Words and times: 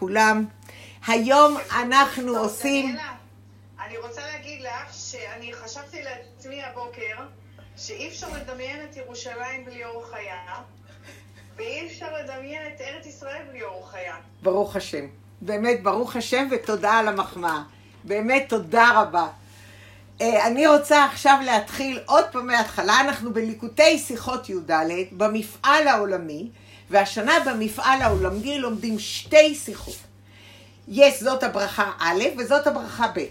כולם. 0.00 0.44
היום 1.06 1.56
אנחנו 1.70 2.36
עושים... 2.36 2.96
אני 3.86 3.96
רוצה 3.98 4.20
להגיד 4.32 4.60
לך 4.60 4.94
שאני 4.94 5.52
חשבתי 5.52 6.02
לעצמי 6.02 6.62
הבוקר 6.62 7.16
שאי 7.76 8.08
אפשר 8.08 8.26
לדמיין 8.36 8.76
את 8.90 8.96
ירושלים 8.96 9.64
בלי 9.64 9.84
אור 9.84 10.06
חיה, 10.10 10.62
ואי 11.56 11.86
אפשר 11.86 12.06
לדמיין 12.14 12.62
את 12.74 12.80
ארץ 12.80 13.06
ישראל 13.06 13.42
בלי 13.50 13.62
אור 13.62 13.88
חיה. 13.90 14.16
ברוך 14.42 14.76
השם. 14.76 15.06
באמת, 15.40 15.82
ברוך 15.82 16.16
השם 16.16 16.48
ותודה 16.50 16.92
על 16.92 17.08
המחמאה. 17.08 17.62
באמת, 18.04 18.46
תודה 18.48 19.00
רבה. 19.00 19.28
אה, 20.20 20.46
אני 20.46 20.66
רוצה 20.66 21.04
עכשיו 21.04 21.38
להתחיל 21.44 22.00
עוד 22.06 22.24
פעם 22.32 22.46
מההתחלה. 22.46 23.00
אנחנו 23.00 23.32
בליקוטי 23.32 23.98
שיחות 23.98 24.50
י"ד, 24.50 24.70
במפעל 25.12 25.88
העולמי, 25.88 26.50
והשנה 26.90 27.40
במפעל 27.46 28.02
העולמי 28.02 28.58
לומדים 28.58 28.98
שתי 28.98 29.54
שיחות. 29.54 29.96
יש 30.88 31.22
זאת 31.22 31.42
הברכה 31.42 31.92
א' 31.98 32.22
וזאת 32.38 32.66
הברכה 32.66 33.06
ב'. 33.14 33.24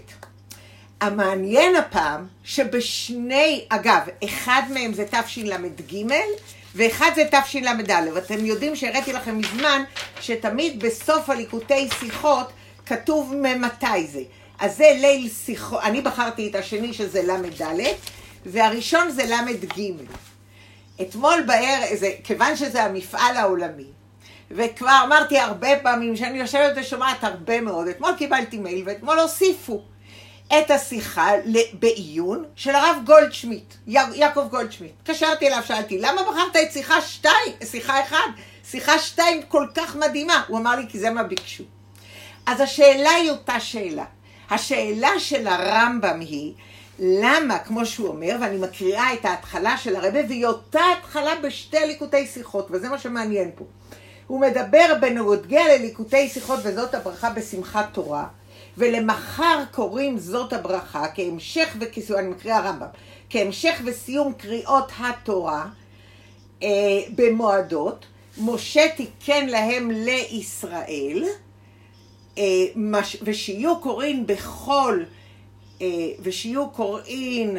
המעניין 1.00 1.76
הפעם 1.76 2.26
שבשני, 2.44 3.64
אגב, 3.68 4.00
אחד 4.24 4.62
מהם 4.70 4.92
זה 4.92 5.04
תשל"ג 5.10 6.12
ואחד 6.74 7.10
זה 7.14 7.22
תשל"א. 7.30 8.18
אתם 8.18 8.46
יודעים 8.46 8.76
שהראיתי 8.76 9.12
לכם 9.12 9.38
מזמן 9.38 9.82
שתמיד 10.20 10.84
בסוף 10.84 11.30
הליקוטי 11.30 11.88
שיחות 12.00 12.52
כתוב 12.86 13.34
ממתי 13.34 14.06
זה. 14.06 14.22
אז 14.58 14.76
זה 14.76 14.96
ליל 15.00 15.28
שיחות, 15.44 15.80
אני 15.82 16.00
בחרתי 16.00 16.48
את 16.50 16.54
השני 16.54 16.92
שזה 16.92 17.22
ל"ד 17.22 17.62
והראשון 18.46 19.10
זה 19.10 19.24
ל"ג. 19.24 19.80
אתמול 21.02 21.42
בערב, 21.46 21.94
זה, 21.94 22.10
כיוון 22.24 22.56
שזה 22.56 22.82
המפעל 22.82 23.36
העולמי, 23.36 23.86
וכבר 24.50 25.00
אמרתי 25.04 25.38
הרבה 25.38 25.68
פעמים 25.82 26.16
שאני 26.16 26.38
יושבת 26.38 26.72
ושומעת 26.76 27.24
הרבה 27.24 27.60
מאוד, 27.60 27.88
אתמול 27.88 28.14
קיבלתי 28.18 28.58
מייל 28.58 28.82
ואתמול 28.86 29.18
הוסיפו 29.18 29.82
את 30.48 30.70
השיחה 30.70 31.30
בעיון 31.72 32.44
של 32.56 32.74
הרב 32.74 32.96
גולדשמיט, 33.04 33.74
יעקב 33.86 34.46
גולדשמיט. 34.50 34.92
התקשרתי 35.02 35.46
אליו, 35.46 35.62
שאלתי, 35.66 35.98
למה 35.98 36.22
בחרת 36.22 36.56
את 36.56 36.72
שיחה 36.72 37.00
שתיים, 37.00 37.52
שיחה 37.70 38.00
אחד, 38.00 38.28
שיחה 38.70 38.98
שתיים 38.98 39.42
כל 39.42 39.66
כך 39.74 39.96
מדהימה? 39.96 40.42
הוא 40.48 40.58
אמר 40.58 40.76
לי, 40.76 40.82
כי 40.88 40.98
זה 40.98 41.10
מה 41.10 41.22
ביקשו. 41.22 41.64
אז 42.46 42.60
השאלה 42.60 43.10
היא 43.10 43.30
אותה 43.30 43.60
שאלה. 43.60 44.04
השאלה 44.50 45.10
של 45.18 45.46
הרמב"ם 45.46 46.20
היא, 46.20 46.54
למה, 46.98 47.58
כמו 47.58 47.86
שהוא 47.86 48.08
אומר, 48.08 48.36
ואני 48.40 48.56
מקריאה 48.56 49.14
את 49.14 49.24
ההתחלה 49.24 49.76
של 49.76 49.96
הרבה, 49.96 50.18
והיא 50.28 50.46
אותה 50.46 50.80
התחלה 50.98 51.34
בשתי 51.42 51.86
ליקוטי 51.86 52.26
שיחות, 52.26 52.68
וזה 52.70 52.88
מה 52.88 52.98
שמעניין 52.98 53.50
פה. 53.54 53.64
הוא 54.26 54.40
מדבר 54.40 54.94
בנוגע 55.00 55.62
לליקוטי 55.76 56.28
שיחות, 56.28 56.60
וזאת 56.62 56.94
הברכה 56.94 57.30
בשמחת 57.30 57.86
תורה, 57.92 58.26
ולמחר 58.78 59.62
קוראים 59.70 60.18
זאת 60.18 60.52
הברכה, 60.52 61.06
כהמשך 61.14 61.76
וכיסוי, 61.80 62.18
אני 62.18 62.28
מקריאה 62.28 62.56
הרמב"ם, 62.56 62.86
כהמשך 63.30 63.80
וסיום 63.84 64.32
קריאות 64.32 64.92
התורה 64.98 65.66
אה, 66.62 66.68
במועדות, 67.14 68.06
משה 68.38 68.88
תיקן 68.96 69.46
להם 69.46 69.90
לישראל, 69.90 71.24
אה, 72.38 72.42
מש, 72.76 73.16
ושיהיו 73.22 73.80
קוראים 73.80 74.26
בכל 74.26 75.02
ושיהיו 76.22 76.70
קוראין 76.70 77.58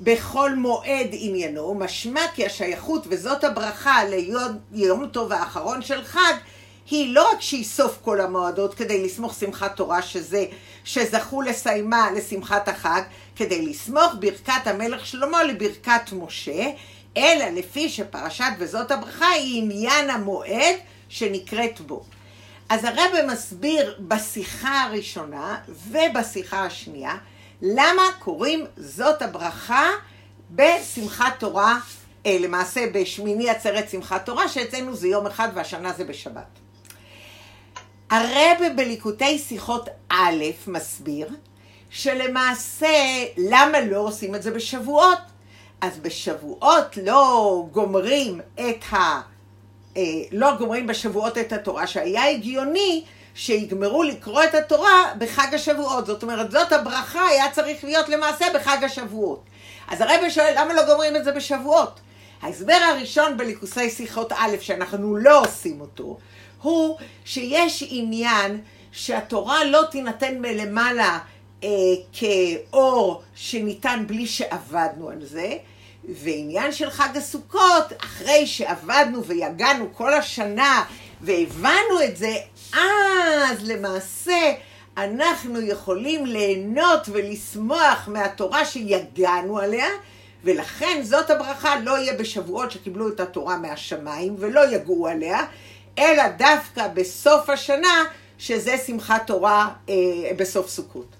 בכל 0.00 0.54
מועד 0.54 1.08
עניינו, 1.12 1.74
משמע 1.74 2.20
כי 2.34 2.46
השייכות 2.46 3.04
וזאת 3.08 3.44
הברכה 3.44 4.00
ליום 4.72 5.06
טוב 5.12 5.32
האחרון 5.32 5.82
של 5.82 6.04
חג, 6.04 6.34
היא 6.90 7.14
לא 7.14 7.30
רק 7.32 7.40
שהיא 7.40 7.64
סוף 7.64 7.98
כל 8.04 8.20
המועדות 8.20 8.74
כדי 8.74 9.04
לסמוך 9.04 9.34
שמחת 9.34 9.76
תורה 9.76 10.02
שזה, 10.02 10.44
שזכו 10.84 11.42
לסיימה 11.42 12.10
לשמחת 12.10 12.68
החג, 12.68 13.02
כדי 13.36 13.66
לסמוך 13.66 14.14
ברכת 14.20 14.66
המלך 14.66 15.06
שלמה 15.06 15.44
לברכת 15.44 16.12
משה, 16.12 16.70
אלא 17.16 17.44
לפי 17.44 17.88
שפרשת 17.88 18.52
וזאת 18.58 18.90
הברכה 18.90 19.28
היא 19.28 19.62
עניין 19.62 20.10
המועד 20.10 20.74
שנקראת 21.08 21.80
בו. 21.80 22.04
אז 22.68 22.84
הרב 22.84 23.12
מסביר 23.32 23.94
בשיחה 24.00 24.82
הראשונה 24.82 25.58
ובשיחה 25.88 26.64
השנייה 26.64 27.16
למה 27.62 28.02
קוראים 28.18 28.64
זאת 28.76 29.22
הברכה 29.22 29.88
בשמחת 30.50 31.34
תורה, 31.38 31.78
אה, 32.26 32.36
למעשה 32.40 32.80
בשמיני 32.94 33.50
עצרת 33.50 33.90
שמחת 33.90 34.26
תורה, 34.26 34.48
שאצלנו 34.48 34.96
זה 34.96 35.08
יום 35.08 35.26
אחד 35.26 35.48
והשנה 35.54 35.92
זה 35.92 36.04
בשבת. 36.04 36.58
הרב 38.10 38.58
בליקוטי 38.76 39.38
שיחות 39.38 39.88
א' 40.08 40.44
מסביר 40.66 41.28
שלמעשה 41.90 43.24
למה 43.36 43.80
לא 43.80 43.98
עושים 43.98 44.34
את 44.34 44.42
זה 44.42 44.50
בשבועות? 44.50 45.18
אז 45.80 45.98
בשבועות 45.98 46.96
לא 47.02 47.66
גומרים 47.72 48.40
את 48.54 48.92
ה... 48.92 49.20
אה, 49.96 50.02
לא 50.32 50.56
גומרים 50.58 50.86
בשבועות 50.86 51.38
את 51.38 51.52
התורה, 51.52 51.86
שהיה 51.86 52.30
הגיוני 52.30 53.04
שיגמרו 53.34 54.02
לקרוא 54.02 54.44
את 54.44 54.54
התורה 54.54 55.12
בחג 55.18 55.54
השבועות. 55.54 56.06
זאת 56.06 56.22
אומרת, 56.22 56.50
זאת 56.50 56.72
הברכה 56.72 57.26
היה 57.26 57.50
צריך 57.50 57.84
להיות 57.84 58.08
למעשה 58.08 58.46
בחג 58.54 58.84
השבועות. 58.84 59.42
אז 59.88 60.00
הרב 60.00 60.28
שואל, 60.28 60.52
למה 60.56 60.74
לא 60.74 60.86
גומרים 60.86 61.16
את 61.16 61.24
זה 61.24 61.32
בשבועות? 61.32 62.00
ההסבר 62.42 62.78
הראשון 62.90 63.36
בליכוסי 63.36 63.90
שיחות 63.90 64.32
א', 64.32 64.56
שאנחנו 64.60 65.16
לא 65.16 65.40
עושים 65.40 65.80
אותו, 65.80 66.18
הוא 66.62 66.96
שיש 67.24 67.84
עניין 67.88 68.60
שהתורה 68.92 69.64
לא 69.64 69.82
תינתן 69.90 70.38
מלמעלה 70.40 71.18
אה, 71.64 71.68
כאור 72.12 73.22
שניתן 73.34 74.04
בלי 74.06 74.26
שעבדנו 74.26 75.08
על 75.08 75.24
זה, 75.24 75.56
ועניין 76.08 76.72
של 76.72 76.90
חג 76.90 77.16
הסוכות, 77.16 77.92
אחרי 78.04 78.46
שעבדנו 78.46 79.24
ויגענו 79.24 79.88
כל 79.94 80.14
השנה 80.14 80.84
והבנו 81.20 82.02
את 82.04 82.16
זה, 82.16 82.36
אז 82.72 83.68
למעשה 83.68 84.52
אנחנו 84.96 85.60
יכולים 85.60 86.26
ליהנות 86.26 87.08
ולשמוח 87.08 88.08
מהתורה 88.08 88.64
שיגענו 88.64 89.58
עליה, 89.58 89.88
ולכן 90.44 91.00
זאת 91.02 91.30
הברכה 91.30 91.80
לא 91.80 91.98
יהיה 91.98 92.14
בשבועות 92.14 92.70
שקיבלו 92.70 93.08
את 93.08 93.20
התורה 93.20 93.56
מהשמיים 93.56 94.36
ולא 94.38 94.74
יגעו 94.74 95.06
עליה, 95.08 95.40
אלא 95.98 96.28
דווקא 96.28 96.88
בסוף 96.88 97.50
השנה, 97.50 98.04
שזה 98.38 98.78
שמחת 98.86 99.26
תורה 99.26 99.68
אה, 99.88 99.94
בסוף 100.36 100.68
סוכות. 100.68 101.16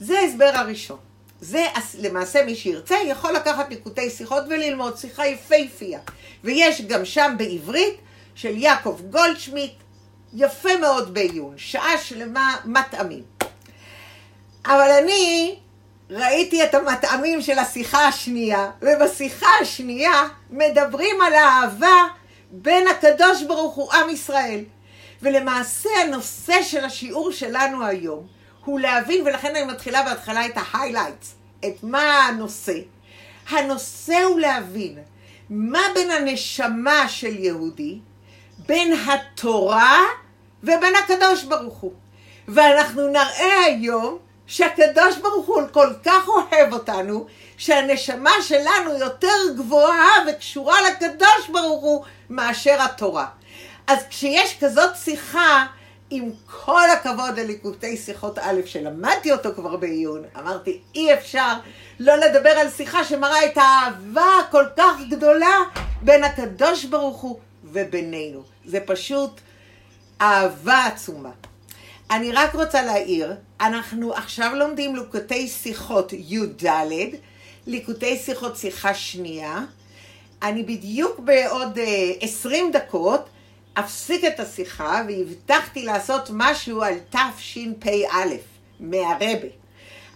זה 0.00 0.18
ההסבר 0.18 0.50
הראשון. 0.54 1.13
זה 1.40 1.66
למעשה 1.98 2.44
מי 2.44 2.56
שירצה 2.56 2.96
יכול 3.06 3.32
לקחת 3.32 3.68
ליקוטי 3.68 4.10
שיחות 4.10 4.44
וללמוד 4.48 4.96
שיחה 4.98 5.26
יפהפייה. 5.26 6.00
ויש 6.44 6.80
גם 6.80 7.04
שם 7.04 7.34
בעברית 7.38 7.94
של 8.34 8.56
יעקב 8.56 9.00
גולדשמיט, 9.10 9.72
יפה 10.34 10.76
מאוד 10.80 11.14
בעיון, 11.14 11.54
שעה 11.56 11.98
שלמה 11.98 12.56
מטעמים. 12.64 13.22
אבל 14.66 14.90
אני 15.02 15.56
ראיתי 16.10 16.64
את 16.64 16.74
המטעמים 16.74 17.42
של 17.42 17.58
השיחה 17.58 18.08
השנייה, 18.08 18.70
ובשיחה 18.82 19.46
השנייה 19.62 20.28
מדברים 20.50 21.20
על 21.20 21.34
האהבה 21.34 22.04
בין 22.50 22.88
הקדוש 22.88 23.42
ברוך 23.42 23.74
הוא 23.74 23.92
עם 23.92 24.10
ישראל. 24.10 24.64
ולמעשה 25.22 25.88
הנושא 26.02 26.62
של 26.62 26.84
השיעור 26.84 27.32
שלנו 27.32 27.84
היום 27.84 28.26
הוא 28.64 28.80
להבין, 28.80 29.26
ולכן 29.26 29.56
אני 29.56 29.64
מתחילה 29.64 30.02
בהתחלה 30.02 30.46
את 30.46 30.52
ההיילייטס, 30.56 31.34
את 31.60 31.82
מה 31.82 32.26
הנושא. 32.26 32.78
הנושא 33.48 34.22
הוא 34.22 34.40
להבין 34.40 34.98
מה 35.50 35.80
בין 35.94 36.10
הנשמה 36.10 37.08
של 37.08 37.38
יהודי, 37.38 37.98
בין 38.58 38.92
התורה 38.92 39.98
ובין 40.62 40.94
הקדוש 41.04 41.44
ברוך 41.44 41.76
הוא. 41.76 41.92
ואנחנו 42.48 43.08
נראה 43.08 43.64
היום 43.64 44.18
שהקדוש 44.46 45.16
ברוך 45.22 45.46
הוא 45.46 45.62
כל 45.72 45.88
כך 46.04 46.28
אוהב 46.28 46.72
אותנו, 46.72 47.26
שהנשמה 47.56 48.30
שלנו 48.42 48.98
יותר 48.98 49.54
גבוהה 49.56 50.10
וקשורה 50.28 50.76
לקדוש 50.90 51.48
ברוך 51.52 51.82
הוא 51.82 52.04
מאשר 52.30 52.82
התורה. 52.82 53.26
אז 53.86 53.98
כשיש 54.10 54.56
כזאת 54.60 54.96
שיחה, 54.96 55.66
עם 56.16 56.30
כל 56.46 56.90
הכבוד 56.90 57.38
לליקוטי 57.38 57.96
שיחות 57.96 58.38
א', 58.38 58.60
שלמדתי 58.66 59.32
אותו 59.32 59.54
כבר 59.54 59.76
בעיון, 59.76 60.22
אמרתי, 60.38 60.80
אי 60.94 61.14
אפשר 61.14 61.52
לא 62.00 62.16
לדבר 62.16 62.50
על 62.50 62.70
שיחה 62.70 63.04
שמראה 63.04 63.46
את 63.46 63.56
האהבה 63.56 64.26
הכל 64.48 64.64
כך 64.76 64.96
גדולה 65.10 65.56
בין 66.02 66.24
הקדוש 66.24 66.84
ברוך 66.84 67.20
הוא 67.20 67.38
ובינינו. 67.64 68.42
זה 68.64 68.80
פשוט 68.80 69.40
אהבה 70.20 70.86
עצומה. 70.86 71.30
אני 72.10 72.32
רק 72.32 72.54
רוצה 72.54 72.82
להעיר, 72.82 73.34
אנחנו 73.60 74.14
עכשיו 74.14 74.54
לומדים 74.54 74.96
ליקוטי 74.96 75.48
שיחות 75.48 76.12
י"ד, 76.12 76.66
ליקוטי 77.66 78.16
שיחות 78.16 78.56
שיחה 78.56 78.94
שנייה. 78.94 79.60
אני 80.42 80.62
בדיוק 80.62 81.18
בעוד 81.18 81.78
uh, 81.78 81.80
20 82.24 82.72
דקות 82.72 83.28
אפסיק 83.74 84.24
את 84.24 84.40
השיחה 84.40 85.02
והבטחתי 85.08 85.84
לעשות 85.84 86.30
משהו 86.32 86.82
על 86.82 86.94
תשפ"א 87.10 88.24
מהרבה. 88.80 89.48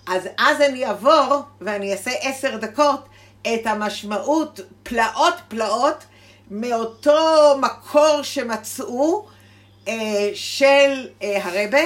אז 0.06 0.28
אז 0.38 0.60
אני 0.60 0.86
אעבור 0.86 1.40
ואני 1.60 1.92
אעשה 1.92 2.10
עשר 2.10 2.56
דקות 2.56 3.08
את 3.42 3.66
המשמעות 3.66 4.60
פלאות 4.82 5.34
פלאות 5.48 6.04
מאותו 6.50 7.58
מקור 7.60 8.22
שמצאו 8.22 9.26
אה, 9.88 10.30
של 10.34 11.08
אה, 11.22 11.44
הרבה, 11.44 11.80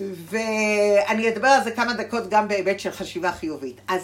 ואני 0.00 1.28
אדבר 1.28 1.48
על 1.48 1.64
זה 1.64 1.70
כמה 1.70 1.92
דקות 1.92 2.28
גם 2.28 2.48
בהיבט 2.48 2.80
של 2.80 2.90
חשיבה 2.90 3.32
חיובית. 3.32 3.80
אז 3.88 4.02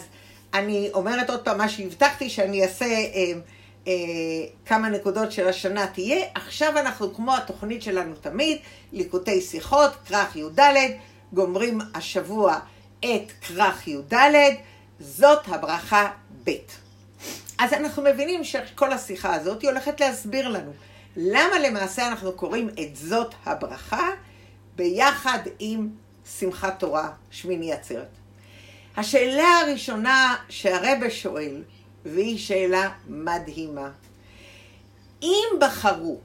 אני 0.53 0.89
אומרת 0.93 1.29
עוד 1.29 1.39
פעם 1.39 1.57
מה 1.57 1.69
שהבטחתי, 1.69 2.29
שאני 2.29 2.63
אעשה 2.63 2.85
אה, 2.85 3.31
אה, 3.87 3.93
כמה 4.65 4.89
נקודות 4.89 5.31
של 5.31 5.47
השנה 5.47 5.87
תהיה. 5.87 6.25
עכשיו 6.35 6.77
אנחנו 6.77 7.13
כמו 7.13 7.35
התוכנית 7.35 7.81
שלנו 7.83 8.15
תמיד, 8.15 8.57
ליקוטי 8.91 9.41
שיחות, 9.41 9.91
כרך 10.05 10.35
י"ד, 10.35 10.59
גומרים 11.33 11.79
השבוע 11.95 12.59
את 12.99 13.31
כרך 13.41 13.87
י"ד, 13.87 14.13
זאת 14.99 15.39
הברכה 15.47 16.11
ב'. 16.43 16.51
אז 17.59 17.73
אנחנו 17.73 18.03
מבינים 18.03 18.43
שכל 18.43 18.93
השיחה 18.93 19.35
הזאת 19.35 19.61
היא 19.61 19.69
הולכת 19.69 19.99
להסביר 19.99 20.47
לנו 20.47 20.71
למה 21.17 21.59
למעשה 21.59 22.07
אנחנו 22.07 22.31
קוראים 22.31 22.69
את 22.69 22.95
זאת 22.95 23.33
הברכה 23.45 24.09
ביחד 24.75 25.39
עם 25.59 25.89
שמחת 26.39 26.79
תורה, 26.79 27.09
שמיני 27.31 27.73
עצרת. 27.73 28.07
השאלה 28.97 29.59
הראשונה 29.59 30.35
שהרבא 30.49 31.09
שואל, 31.09 31.61
והיא 32.05 32.37
שאלה 32.37 32.89
מדהימה, 33.07 33.89
אם 35.21 35.47
בחרו 35.59 36.19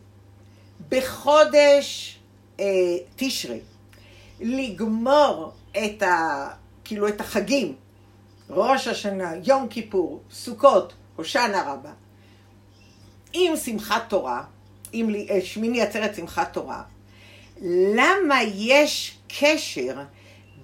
בחודש 0.88 2.18
אה, 2.60 2.64
תשרי 3.16 3.60
לגמור 4.40 5.52
את, 5.72 6.02
ה, 6.02 6.48
כאילו 6.84 7.08
את 7.08 7.20
החגים, 7.20 7.74
ראש 8.50 8.88
השנה, 8.88 9.32
יום 9.44 9.68
כיפור, 9.68 10.22
סוכות, 10.30 10.92
הושענא 11.16 11.62
רבה, 11.66 11.92
עם 13.32 13.56
שמחת 13.56 14.02
תורה, 14.08 14.44
עם 14.92 15.14
אה, 15.14 15.40
שמיני 15.40 15.82
עצרת 15.82 16.14
שמחת 16.14 16.52
תורה, 16.52 16.82
למה 17.96 18.42
יש 18.42 19.18
קשר 19.28 19.96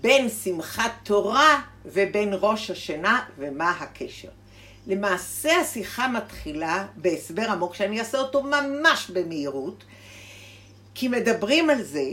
בין 0.00 0.28
שמחת 0.28 0.92
תורה 1.02 1.60
ובין 1.84 2.34
ראש 2.40 2.70
השנה 2.70 3.24
ומה 3.38 3.70
הקשר? 3.70 4.28
למעשה 4.86 5.60
השיחה 5.60 6.08
מתחילה 6.08 6.86
בהסבר 6.96 7.50
עמוק 7.50 7.74
שאני 7.74 8.00
אעשה 8.00 8.18
אותו 8.18 8.42
ממש 8.42 9.10
במהירות, 9.12 9.84
כי 10.94 11.08
מדברים 11.08 11.70
על 11.70 11.82
זה 11.82 12.04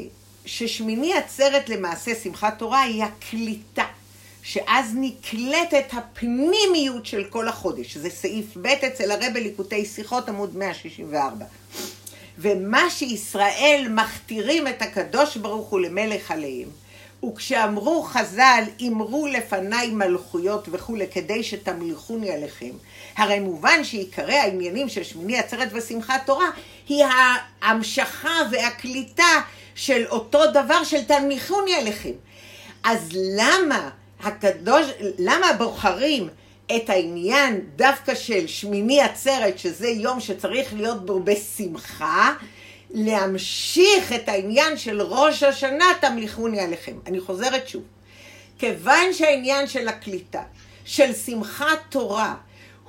ששמיני 0.46 1.14
עצרת 1.14 1.70
למעשה 1.70 2.12
שמחת 2.24 2.60
תורה 2.60 2.82
היא 2.82 3.04
הקליטה, 3.04 3.86
שאז 4.44 4.92
נקלטת 4.96 5.86
הפנימיות 5.94 7.06
של 7.06 7.24
כל 7.30 7.48
החודש, 7.48 7.98
זה 7.98 8.10
סעיף 8.10 8.58
ב' 8.62 8.66
אצל 8.66 9.12
הרבי 9.12 9.42
ליקוטי 9.42 9.86
שיחות 9.86 10.30
עמוד 10.30 10.58
164. 10.58 11.46
ומה 12.38 12.90
שישראל 12.90 13.88
מכתירים 13.90 14.68
את 14.68 14.82
הקדוש 14.82 15.38
ברוך 15.38 15.70
הוא 15.70 15.80
למלך 15.80 16.32
עליהם, 16.32 16.70
וכשאמרו 17.26 18.04
חז"ל, 18.04 18.64
אמרו 18.88 19.28
לפניי 19.28 19.90
מלכויות 19.90 20.68
וכולי, 20.72 21.08
כדי 21.08 21.44
שתמליכוני 21.44 22.32
עליכם, 22.32 22.72
הרי 23.18 23.40
מובן 23.40 23.84
שעיקרי 23.84 24.36
העניינים 24.36 24.90
של 24.90 25.04
שמיני 25.04 25.40
עצרת 25.40 25.70
ושמחת 25.72 26.22
תורה, 26.26 26.48
היא 26.90 27.06
ההמשכה 27.62 28.34
והקליטה 28.52 29.42
של 29.76 30.06
אותו 30.10 30.52
דבר 30.52 30.84
של 30.84 31.04
תמליכוני 31.04 31.76
עליכם. 31.76 32.14
אז 32.84 33.10
למה 33.14 33.90
הקדוש, 34.24 34.86
למה 35.18 35.54
בוחרים 35.54 36.28
את 36.76 36.90
העניין 36.90 37.62
דווקא 37.76 38.16
של 38.16 38.48
שמיני 38.48 39.02
עצרת, 39.02 39.60
שזה 39.60 39.88
יום 39.88 40.20
שצריך 40.20 40.74
להיות 40.74 41.06
בו 41.06 41.20
בשמחה, 41.20 42.34
להמשיך 42.92 44.14
את 44.14 44.30
העניין 44.30 44.78
של 44.78 45.02
ראש 45.02 45.44
השנה, 45.44 45.86
תמליכוני 46.02 46.60
עליכם. 46.60 46.96
אני 47.08 47.20
חוזרת 47.20 47.68
שוב. 47.68 47.84
כיוון 48.60 49.14
שהעניין 49.14 49.68
של 49.68 49.88
הקליטה, 49.88 50.42
של 50.86 51.14
שמחת 51.14 51.80
תורה, 51.90 52.36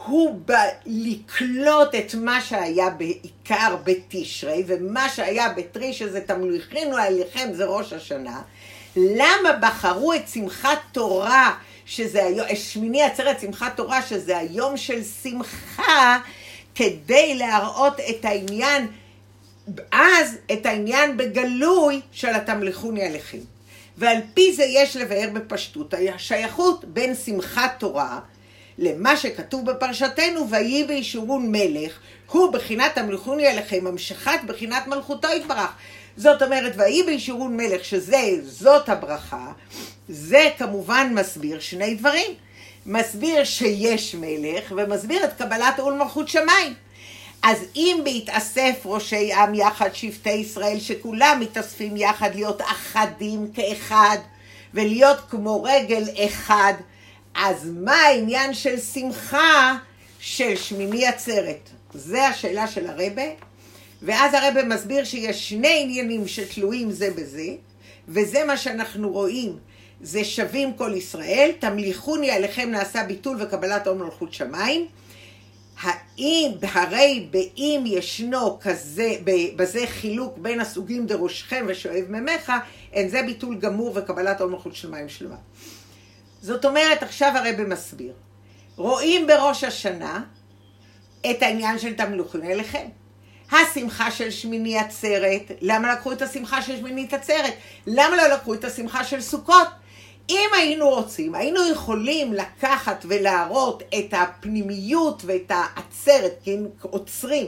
הוא 0.05 0.41
לקלוט 0.87 1.95
את 1.95 2.15
מה 2.15 2.41
שהיה 2.41 2.91
בעיקר 2.91 3.77
בתשרי, 3.85 4.65
ומה 4.67 5.09
שהיה 5.09 5.49
בתרי, 5.49 5.93
שזה 5.93 6.21
תמליכינו 6.21 6.97
עליכם, 6.97 7.49
זה 7.53 7.65
ראש 7.65 7.93
השנה. 7.93 8.43
למה 8.97 9.53
בחרו 9.61 10.13
את 10.13 10.29
שמחת 10.29 10.79
תורה 10.93 11.55
שזה 11.87 12.25
היום, 12.25 12.47
שמיני 12.55 13.03
עצרת 13.03 13.41
שמחת 13.41 13.77
תורה, 13.77 14.03
שזה 14.03 14.39
היום 14.39 14.77
של 14.77 15.05
שמחה, 15.23 16.19
כדי 16.75 17.35
להראות 17.35 18.01
את 18.01 18.25
העניין, 18.25 18.87
אז 19.93 20.37
את 20.53 20.67
העניין 20.67 21.17
בגלוי 21.17 22.01
של 22.13 22.35
התמלכוני 22.35 23.03
עליכם. 23.03 23.39
ועל 23.99 24.19
פי 24.35 24.53
זה 24.53 24.65
יש 24.65 24.97
לבאר 24.97 25.29
בפשטות 25.33 25.95
השייכות 26.15 26.85
בין 26.85 27.15
שמחת 27.15 27.75
תורה 27.79 28.21
למה 28.79 29.17
שכתוב 29.17 29.71
בפרשתנו, 29.71 30.51
ויהי 30.51 30.85
בישורון 30.85 31.53
מלך, 31.53 31.99
הוא 32.31 32.53
בחינת 32.53 32.99
המלכוני 32.99 33.47
עליכם, 33.47 33.87
המשכת 33.87 34.41
בחינת 34.47 34.87
מלכותו 34.87 35.29
יתברך. 35.37 35.71
זאת 36.17 36.43
אומרת, 36.43 36.73
ויהי 36.77 37.03
בישורון 37.03 37.57
מלך, 37.57 37.85
שזה, 37.85 38.23
זאת 38.43 38.89
הברכה, 38.89 39.53
זה 40.09 40.49
כמובן 40.59 41.13
מסביר 41.15 41.61
שני 41.61 41.95
דברים. 41.95 42.31
מסביר 42.87 43.45
שיש 43.45 44.15
מלך, 44.15 44.73
ומסביר 44.77 45.25
את 45.25 45.33
קבלת 45.39 45.79
עול 45.79 45.95
מלכות 45.95 46.29
שמיים. 46.29 46.75
אז 47.43 47.59
אם 47.77 48.01
בהתאסף 48.05 48.75
ראשי 48.85 49.33
עם 49.33 49.55
יחד, 49.55 49.95
שבטי 49.95 50.31
ישראל, 50.31 50.81
שכולם 50.81 51.39
מתאספים 51.41 51.97
יחד 51.97 52.31
להיות 52.35 52.61
אחדים 52.63 53.53
כאחד, 53.55 54.19
ולהיות 54.75 55.19
כמו 55.31 55.63
רגל 55.63 56.05
אחד, 56.27 56.73
אז 57.35 57.71
מה 57.75 57.97
העניין 57.97 58.55
של 58.55 58.81
שמחה 58.81 59.77
של 60.21 60.57
שמיני 60.57 61.07
עצרת? 61.07 61.69
זה 61.95 62.27
השאלה 62.27 62.67
של 62.67 62.87
הרבה, 62.87 63.23
ואז 64.03 64.35
הרבה 64.35 64.65
מסביר 64.65 65.05
שיש 65.05 65.49
שני 65.49 65.83
עניינים 65.83 66.29
שתלויים 66.29 66.91
זה 66.91 67.11
בזה, 67.11 67.49
וזה 68.09 68.45
מה 68.45 68.57
שאנחנו 68.57 69.11
רואים 69.11 69.57
זה 70.01 70.25
שווים 70.25 70.73
כל 70.73 70.93
ישראל, 70.97 71.51
תמליכוני 71.59 72.31
עליכם 72.31 72.71
נעשה 72.71 73.05
ביטול 73.05 73.43
וקבלת 73.43 73.87
עול 73.87 73.99
מלכות 73.99 74.33
שמיים. 74.33 74.87
האם, 75.83 76.53
הרי 76.63 77.29
באם 77.31 77.85
ישנו 77.87 78.59
כזה, 78.61 79.13
בזה 79.57 79.87
חילוק 79.87 80.39
בין 80.39 80.61
הסוגים 80.61 81.07
דראשכם 81.07 81.65
ושואב 81.69 82.05
ממך, 82.09 82.53
אין 82.93 83.09
זה 83.09 83.23
ביטול 83.23 83.59
גמור 83.59 83.93
וקבלת 83.95 84.41
עול 84.41 84.51
מלכות 84.51 84.75
שמיים 84.75 85.09
שלמה. 85.09 85.37
זאת 86.43 86.65
אומרת, 86.65 87.03
עכשיו 87.03 87.33
הרבי 87.37 87.65
מסביר. 87.65 88.13
רואים 88.77 89.27
בראש 89.27 89.65
השנה 89.65 90.23
את 91.31 91.43
העניין 91.43 91.79
של 91.79 91.95
תמלוכין 91.95 92.43
אליכם. 92.43 92.89
השמחה 93.53 94.11
של 94.11 94.31
שמיני 94.31 94.79
עצרת, 94.79 95.51
למה 95.61 95.93
לקחו 95.93 96.13
את 96.13 96.23
השמחה 96.23 96.63
של 96.63 96.77
שמינית 96.77 97.15
עצרת? 97.15 97.55
למה 97.87 98.17
לא 98.17 98.27
לקחו 98.27 98.55
את 98.55 98.65
השמחה 98.65 99.05
של 99.05 99.21
סוכות? 99.21 99.69
אם 100.31 100.49
היינו 100.57 100.89
רוצים, 100.89 101.35
היינו 101.35 101.71
יכולים 101.73 102.33
לקחת 102.33 103.05
ולהראות 103.09 103.83
את 103.99 104.15
הפנימיות 104.15 105.23
ואת 105.27 105.51
העצרת, 105.51 106.33
כי 106.45 106.55
הם 106.55 106.67
עוצרים 106.83 107.47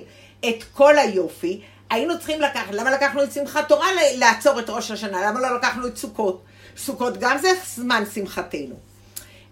את 0.48 0.64
כל 0.72 0.98
היופי, 0.98 1.60
היינו 1.90 2.18
צריכים 2.18 2.40
לקחת, 2.40 2.72
למה 2.72 2.90
לקחנו 2.90 3.22
את 3.22 3.32
שמחת 3.32 3.68
תורה 3.68 3.86
לעצור 4.14 4.60
את 4.60 4.70
ראש 4.70 4.90
השנה? 4.90 5.26
למה 5.26 5.40
לא 5.40 5.56
לקחנו 5.56 5.86
את 5.86 5.96
סוכות? 5.96 6.42
סוכות 6.76 7.18
גם 7.18 7.38
זה 7.38 7.48
זמן 7.74 8.04
שמחתנו. 8.14 8.74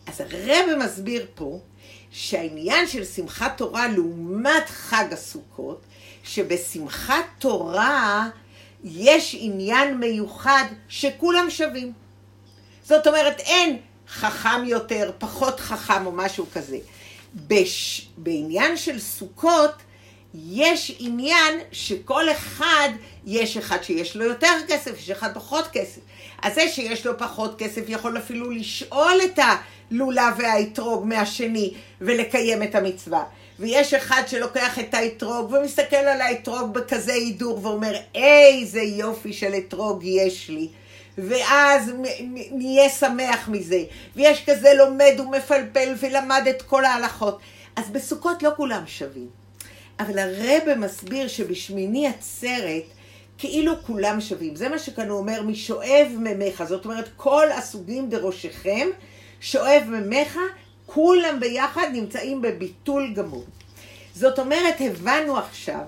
אז 0.06 0.20
הרב 0.20 0.78
מסביר 0.84 1.26
פה 1.34 1.58
שהעניין 2.10 2.87
של 2.87 3.04
שמחת 3.04 3.56
תורה 3.56 3.88
לעומת 3.88 4.68
חג 4.68 5.04
הסוכות, 5.12 5.80
שבשמחת 6.25 7.25
תורה 7.38 8.28
יש 8.84 9.37
עניין 9.40 9.96
מיוחד 9.99 10.64
שכולם 10.88 11.50
שווים. 11.50 11.92
זאת 12.90 13.06
אומרת, 13.06 13.40
אין 13.40 13.76
חכם 14.09 14.64
יותר, 14.64 15.11
פחות 15.18 15.61
חכם 15.61 16.06
או 16.06 16.12
משהו 16.12 16.47
כזה. 16.54 16.78
בש... 17.47 18.06
בעניין 18.16 18.76
של 18.76 18.99
סוכות, 18.99 19.73
יש 20.35 20.97
עניין 20.99 21.61
שכל 21.73 22.30
אחד, 22.30 22.88
יש 23.26 23.56
אחד 23.56 23.82
שיש 23.82 24.16
לו 24.16 24.25
יותר 24.25 24.52
כסף, 24.68 24.99
יש 24.99 25.11
אחד 25.11 25.35
פחות 25.35 25.68
כסף. 25.73 26.00
אז 26.42 26.54
זה 26.54 26.68
שיש 26.68 27.06
לו 27.06 27.18
פחות 27.18 27.59
כסף 27.59 27.82
יכול 27.88 28.18
אפילו 28.18 28.50
לשאול 28.50 29.20
את 29.25 29.38
הלולב 29.38 30.35
והאתרוג 30.38 31.06
מהשני 31.06 31.75
ולקיים 32.00 32.62
את 32.62 32.75
המצווה. 32.75 33.25
ויש 33.59 33.94
אחד 33.94 34.23
שלוקח 34.26 34.78
את 34.78 34.94
האתרוג 34.94 35.52
ומסתכל 35.52 35.97
על 35.97 36.20
האתרוג 36.20 36.75
בכזה 36.75 37.12
הידור 37.12 37.66
ואומר, 37.66 37.94
איזה 38.14 38.80
יופי 38.80 39.32
של 39.32 39.54
אתרוג 39.54 40.04
יש 40.04 40.49
לי. 40.49 40.68
ואז 41.19 41.93
נהיה 42.52 42.88
שמח 42.88 43.49
מזה. 43.49 43.85
ויש 44.17 44.45
כזה 44.47 44.75
לומד 44.75 45.14
ומפלפל 45.19 45.95
ולמד 46.00 46.43
את 46.50 46.62
כל 46.62 46.85
ההלכות. 46.85 47.38
אז 47.76 47.90
בסוכות 47.90 48.43
לא 48.43 48.50
כולם 48.57 48.83
שווים. 48.87 49.29
אבל 50.00 50.19
הרבה 50.19 50.75
מסביר 50.75 51.29
שבשמיני 51.29 52.09
עצרת 52.09 52.83
כאילו 53.38 53.73
כולם 53.87 54.21
שווים. 54.21 54.57
זה 54.57 54.69
מה 54.69 54.79
שכאן 54.79 55.09
הוא 55.09 55.19
אומר, 55.19 55.43
משואב 55.43 56.09
ממך. 56.19 56.64
זאת 56.69 56.85
אומרת, 56.85 57.09
כל 57.17 57.47
הסוגים 57.52 58.11
בראשכם, 58.11 58.88
שואב 59.40 59.83
ממך, 59.87 60.38
כולם 60.87 61.40
ביחד 61.40 61.87
נמצאים 61.93 62.43
בביטול 62.43 63.12
גמור. 63.14 63.45
זאת 64.14 64.38
אומרת, 64.38 64.75
הבנו 64.81 65.38
עכשיו 65.38 65.83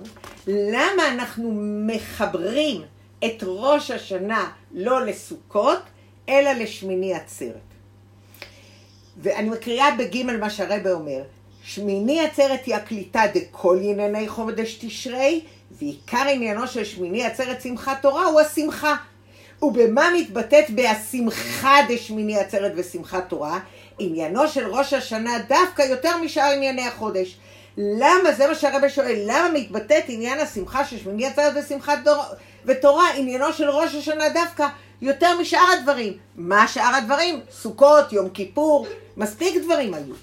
למה 0.47 1.09
אנחנו 1.09 1.52
מחברים 1.87 2.83
את 3.25 3.43
ראש 3.43 3.91
השנה 3.91 4.50
לא 4.73 5.07
לסוכות, 5.07 5.79
אלא 6.29 6.52
לשמיני 6.52 7.14
עצרת. 7.14 7.57
ואני 9.23 9.49
מקריאה 9.49 9.97
בגימל 9.99 10.37
מה 10.37 10.50
שהרבא 10.50 10.91
אומר, 10.91 11.23
שמיני 11.64 12.21
עצרת 12.21 12.67
היא 12.67 12.75
הקליטה 12.75 13.23
דכל 13.35 13.79
ענייני 13.83 14.29
חודש 14.29 14.79
תשרי, 14.81 15.41
ועיקר 15.71 16.29
עניינו 16.29 16.67
של 16.67 16.85
שמיני 16.85 17.25
עצרת 17.25 17.62
שמחת 17.62 18.02
תורה 18.02 18.25
הוא 18.25 18.41
השמחה. 18.41 18.97
ובמה 19.62 20.09
מתבטאת 20.19 20.71
בהשמחה 20.71 21.76
דשמיני 21.88 22.38
עצרת 22.38 22.73
ושמחת 22.76 23.29
תורה? 23.29 23.61
עניינו 23.99 24.49
של 24.49 24.67
ראש 24.67 24.93
השנה 24.93 25.38
דווקא 25.49 25.83
יותר 25.83 26.17
משאר 26.17 26.52
ענייני 26.57 26.87
החודש. 26.87 27.37
למה, 27.76 28.33
זה 28.33 28.47
מה 28.47 28.55
שהרבא 28.55 28.88
שואל, 28.88 29.23
למה 29.26 29.49
מתבטאת 29.55 30.05
עניין 30.09 30.41
השמחה 30.41 30.85
של 30.85 30.99
שמיני 30.99 31.26
עצרת 31.26 31.52
ושמחת 31.57 31.99
תורה, 32.05 32.25
ותורה, 32.66 33.11
עניינו 33.16 33.52
של 33.52 33.71
ראש 33.71 33.95
השנה 33.95 34.28
דווקא 34.28 34.66
יותר 35.02 35.40
משאר 35.40 35.73
הדברים. 35.78 36.12
מה 36.37 36.69
שאר 36.69 36.95
הדברים? 36.95 37.40
סוכות, 37.50 38.12
יום 38.12 38.28
כיפור, 38.28 38.87
מספיק 39.16 39.64
דברים 39.64 39.95
היו. 39.95 40.14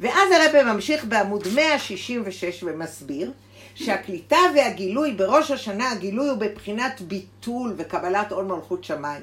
ואז 0.00 0.28
הרב 0.32 0.62
ממשיך 0.62 1.04
בעמוד 1.04 1.48
166 1.54 2.64
ומסביר 2.66 3.32
שהקליטה 3.74 4.36
והגילוי 4.54 5.12
בראש 5.12 5.50
השנה, 5.50 5.90
הגילוי 5.90 6.28
הוא 6.28 6.38
בבחינת 6.38 7.00
ביטול 7.00 7.74
וקבלת 7.76 8.32
עול 8.32 8.44
מלכות 8.44 8.84
שמיים. 8.84 9.22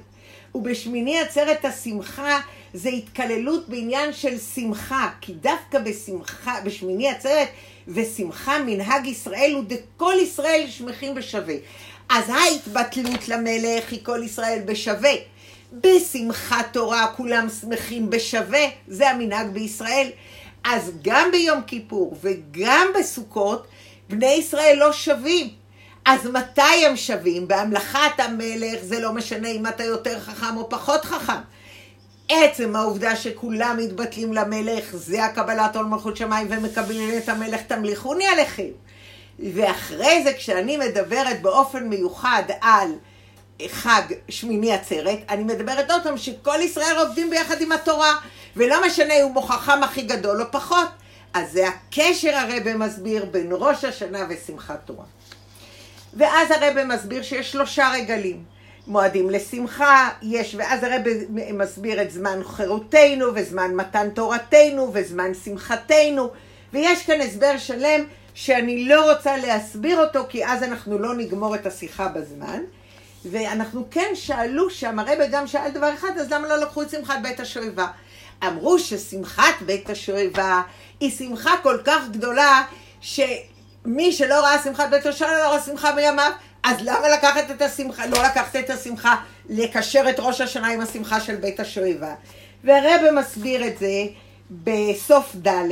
ובשמיני 0.56 1.20
עצרת 1.20 1.66
השמחה 1.66 2.40
זה 2.74 2.90
התקללות 2.90 3.70
בעניין 3.70 4.14
של 4.14 4.38
שמחה, 4.40 5.10
כי 5.22 5.34
דווקא 5.34 5.80
בשמחה, 5.80 6.62
בשמיני 6.66 7.10
עצרת 7.10 7.48
ושמחה 7.88 8.60
מנהג 8.66 9.06
ישראל 9.06 9.52
הוא 9.54 9.64
דכל 9.68 10.14
ישראל 10.22 10.66
שמחים 10.70 11.16
בשווה. 11.16 11.56
אז 12.10 12.30
ההתבטלות 12.30 13.28
למלך 13.28 13.92
היא 13.92 14.00
כל 14.04 14.22
ישראל 14.24 14.60
בשווה. 14.66 15.14
בשמחת 15.74 16.68
תורה 16.74 17.08
כולם 17.08 17.48
שמחים 17.62 18.10
בשווה, 18.10 18.66
זה 18.88 19.10
המנהג 19.10 19.48
בישראל. 19.48 20.10
אז 20.64 20.92
גם 21.02 21.32
ביום 21.32 21.62
כיפור 21.62 22.18
וגם 22.22 22.88
בסוכות, 23.00 23.68
בני 24.10 24.34
ישראל 24.34 24.78
לא 24.80 24.94
שווים. 24.94 25.50
אז 26.06 26.26
מתי 26.26 26.86
הם 26.86 26.96
שווים? 26.96 27.48
בהמלכת 27.48 28.20
המלך 28.20 28.84
זה 28.84 29.00
לא 29.00 29.14
משנה 29.14 29.48
אם 29.48 29.68
אתה 29.68 29.84
יותר 29.84 30.20
חכם 30.20 30.58
או 30.58 30.70
פחות 30.70 31.06
חכם. 31.06 31.42
עצם 32.30 32.76
העובדה 32.76 33.16
שכולם 33.16 33.78
מתבטלים 33.80 34.34
למלך, 34.34 34.96
זה 34.96 35.26
הקבלת 35.26 35.76
עול 35.76 35.86
מלכות 35.86 36.18
שמיים 36.18 36.48
ומקבלים 36.50 37.18
את 37.18 37.30
המלך 37.30 37.62
תמליכוני 37.62 38.28
עליכם. 38.28 38.72
ואחרי 39.40 40.24
זה 40.24 40.34
כשאני 40.34 40.78
מדברת 40.78 41.42
באופן 41.42 41.88
מיוחד 41.88 42.44
על 42.62 42.92
חג 43.68 44.02
שמיני 44.30 44.74
עצרת, 44.74 45.20
אני 45.30 45.44
מדברת 45.44 45.92
עוד 45.92 46.04
פעם 46.04 46.18
שכל 46.18 46.58
ישראל 46.62 46.98
עובדים 46.98 47.30
ביחד 47.30 47.62
עם 47.62 47.72
התורה, 47.72 48.16
ולא 48.56 48.88
משנה 48.88 49.14
אם 49.14 49.32
הוא 49.34 49.44
חכם 49.44 49.84
הכי 49.84 50.02
גדול 50.02 50.42
או 50.42 50.46
פחות. 50.52 50.88
אז 51.34 51.52
זה 51.52 51.68
הקשר 51.68 52.36
הרבה 52.36 52.74
מסביר 52.76 53.26
בין 53.26 53.48
ראש 53.52 53.84
השנה 53.84 54.26
ושמחת 54.30 54.80
תורה. 54.86 55.06
ואז 56.14 56.52
הרבה 56.52 56.86
מסביר 56.86 57.24
שיש 57.24 57.52
שלושה 57.52 57.90
רגלים. 57.94 58.44
מועדים 58.88 59.30
לשמחה, 59.30 60.10
יש, 60.22 60.56
ואז 60.58 60.84
הרבה 60.84 61.12
מסביר 61.54 62.02
את 62.02 62.12
זמן 62.12 62.40
חירותנו, 62.44 63.26
וזמן 63.36 63.76
מתן 63.76 64.10
תורתנו, 64.10 64.92
וזמן 64.94 65.34
שמחתנו, 65.44 66.30
ויש 66.74 67.06
כאן 67.06 67.22
הסבר 67.22 67.58
שלם 67.58 68.02
שאני 68.36 68.88
לא 68.88 69.12
רוצה 69.12 69.38
להסביר 69.38 70.00
אותו, 70.00 70.26
כי 70.30 70.46
אז 70.46 70.64
אנחנו 70.64 71.00
לא 71.00 71.16
נגמור 71.16 71.56
את 71.56 71.66
השיחה 71.66 72.08
בזמן. 72.08 72.60
ואנחנו 73.32 73.86
כן 73.92 74.12
שאלו 74.14 74.70
שם, 74.70 75.00
הרבה 75.00 75.28
גם 75.28 75.48
שאל 75.48 75.72
דבר 75.72 75.94
אחד, 75.94 76.18
אז 76.20 76.32
למה 76.32 76.48
לא 76.48 76.58
לקחו 76.58 76.82
את 76.82 76.90
שמחת 76.90 77.16
בית 77.24 77.40
השואבה? 77.40 77.88
אמרו 78.48 78.80
ששמחת 78.80 79.62
בית 79.62 79.90
השואבה 79.90 80.62
היא 81.00 81.12
שמחה 81.12 81.52
כל 81.64 81.78
כך 81.84 82.10
גדולה, 82.12 82.64
שמי 83.02 84.12
שלא 84.12 84.40
ראה 84.44 84.64
שמחת 84.64 84.90
בית 84.90 85.06
השואבה 85.06 85.38
לא 85.38 85.50
ראה 85.50 85.62
שמחה 85.62 85.92
בימיו, 85.92 86.32
אז 86.64 86.78
למה 86.82 87.10
לקחת 87.10 87.52
את 87.52 87.62
השמחה, 87.62 88.06
לא 88.06 88.24
לקחת 88.24 88.56
את 88.56 88.70
השמחה, 88.70 89.16
לקשר 89.50 90.10
את 90.10 90.16
ראש 90.20 90.42
השנה 90.42 90.68
עם 90.68 90.82
השמחה 90.82 91.20
של 91.20 91.36
בית 91.36 91.60
השואבה? 91.60 92.16
והרבא 92.64 93.12
מסביר 93.20 93.68
את 93.68 93.78
זה 93.80 94.04
בסוף 94.52 95.36
ד', 95.36 95.72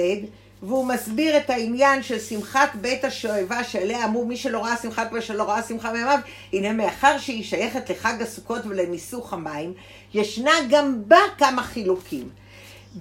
והוא 0.63 0.86
מסביר 0.86 1.38
את 1.38 1.50
העניין 1.50 2.03
של 2.03 2.20
שמחת 2.20 2.70
בית 2.75 3.05
השואבה 3.05 3.63
שעליה 3.63 4.05
אמרו 4.05 4.25
מי 4.25 4.38
שלא 4.38 4.63
ראה 4.63 4.77
שמחת 4.77 5.12
בית 5.12 5.24
שלא 5.24 5.43
ראה 5.43 5.63
שמחה 5.63 5.93
מימיו 5.93 6.20
הנה 6.53 6.74
מאחר 6.74 7.17
שהיא 7.17 7.43
שייכת 7.43 7.89
לחג 7.89 8.22
הסוכות 8.22 8.65
ולניסוך 8.65 9.34
המים 9.34 9.74
ישנה 10.13 10.51
גם 10.70 11.01
בה 11.08 11.20
כמה 11.38 11.63
חילוקים. 11.63 12.29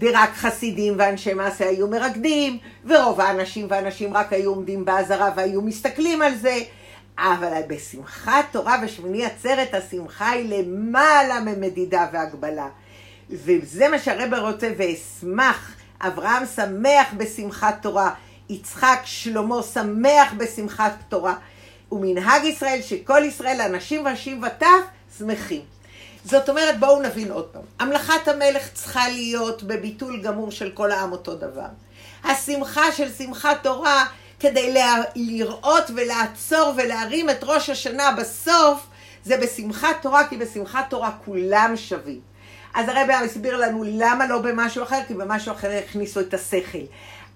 ורק 0.00 0.30
חסידים 0.34 0.94
ואנשי 0.98 1.34
מעשה 1.34 1.68
היו 1.68 1.88
מרקדים 1.88 2.58
ורוב 2.84 3.20
האנשים 3.20 3.66
ואנשים 3.70 4.14
רק 4.14 4.32
היו 4.32 4.50
עומדים 4.50 4.84
באזהרה 4.84 5.30
והיו 5.36 5.62
מסתכלים 5.62 6.22
על 6.22 6.34
זה. 6.34 6.58
אבל 7.18 7.60
בשמחת 7.66 8.44
תורה 8.52 8.76
ושמיני 8.84 9.24
עצרת 9.24 9.74
השמחה 9.74 10.30
היא 10.30 10.58
למעלה 10.58 11.40
ממדידה 11.40 12.06
והגבלה. 12.12 12.68
וזה 13.30 13.88
מה 13.88 13.98
שהרבר 13.98 14.46
רוצה 14.48 14.72
ואשמח 14.76 15.81
אברהם 16.02 16.42
שמח 16.56 17.06
בשמחת 17.16 17.82
תורה, 17.82 18.14
יצחק, 18.48 19.00
שלמה 19.04 19.62
שמח 19.62 20.32
בשמחת 20.36 20.92
תורה, 21.08 21.34
ומנהג 21.92 22.44
ישראל 22.44 22.82
שכל 22.82 23.22
ישראל, 23.24 23.60
אנשים 23.60 24.06
ונשים 24.06 24.42
וטף, 24.42 24.66
שמחים. 25.18 25.60
זאת 26.24 26.48
אומרת, 26.48 26.80
בואו 26.80 27.02
נבין 27.02 27.30
עוד 27.30 27.44
פעם. 27.44 27.62
המלכת 27.78 28.28
המלך 28.28 28.68
צריכה 28.72 29.08
להיות 29.08 29.62
בביטול 29.62 30.20
גמור 30.22 30.50
של 30.50 30.70
כל 30.70 30.90
העם 30.90 31.12
אותו 31.12 31.34
דבר. 31.34 31.66
השמחה 32.24 32.92
של 32.92 33.12
שמחת 33.12 33.62
תורה, 33.62 34.04
כדי 34.40 34.74
לראות 35.16 35.90
ולעצור 35.94 36.72
ולהרים 36.76 37.30
את 37.30 37.44
ראש 37.44 37.70
השנה 37.70 38.12
בסוף, 38.12 38.86
זה 39.24 39.36
בשמחת 39.36 39.96
תורה, 40.02 40.28
כי 40.28 40.36
בשמחת 40.36 40.90
תורה 40.90 41.10
כולם 41.24 41.72
שווים. 41.76 42.31
אז 42.74 42.88
הרבי 42.88 43.12
הסביר 43.12 43.56
לנו 43.56 43.84
למה 43.86 44.26
לא 44.26 44.38
במשהו 44.38 44.82
אחר, 44.82 44.98
כי 45.08 45.14
במשהו 45.14 45.52
אחר 45.52 45.70
הכניסו 45.70 46.20
את 46.20 46.34
השכל. 46.34 46.78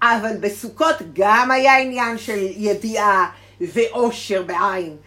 אבל 0.01 0.37
בסוכות 0.39 0.95
גם 1.13 1.51
היה 1.51 1.77
עניין 1.77 2.17
של 2.17 2.39
ידיעה 2.39 3.29
ואושר 3.61 4.43
בעין. 4.43 4.97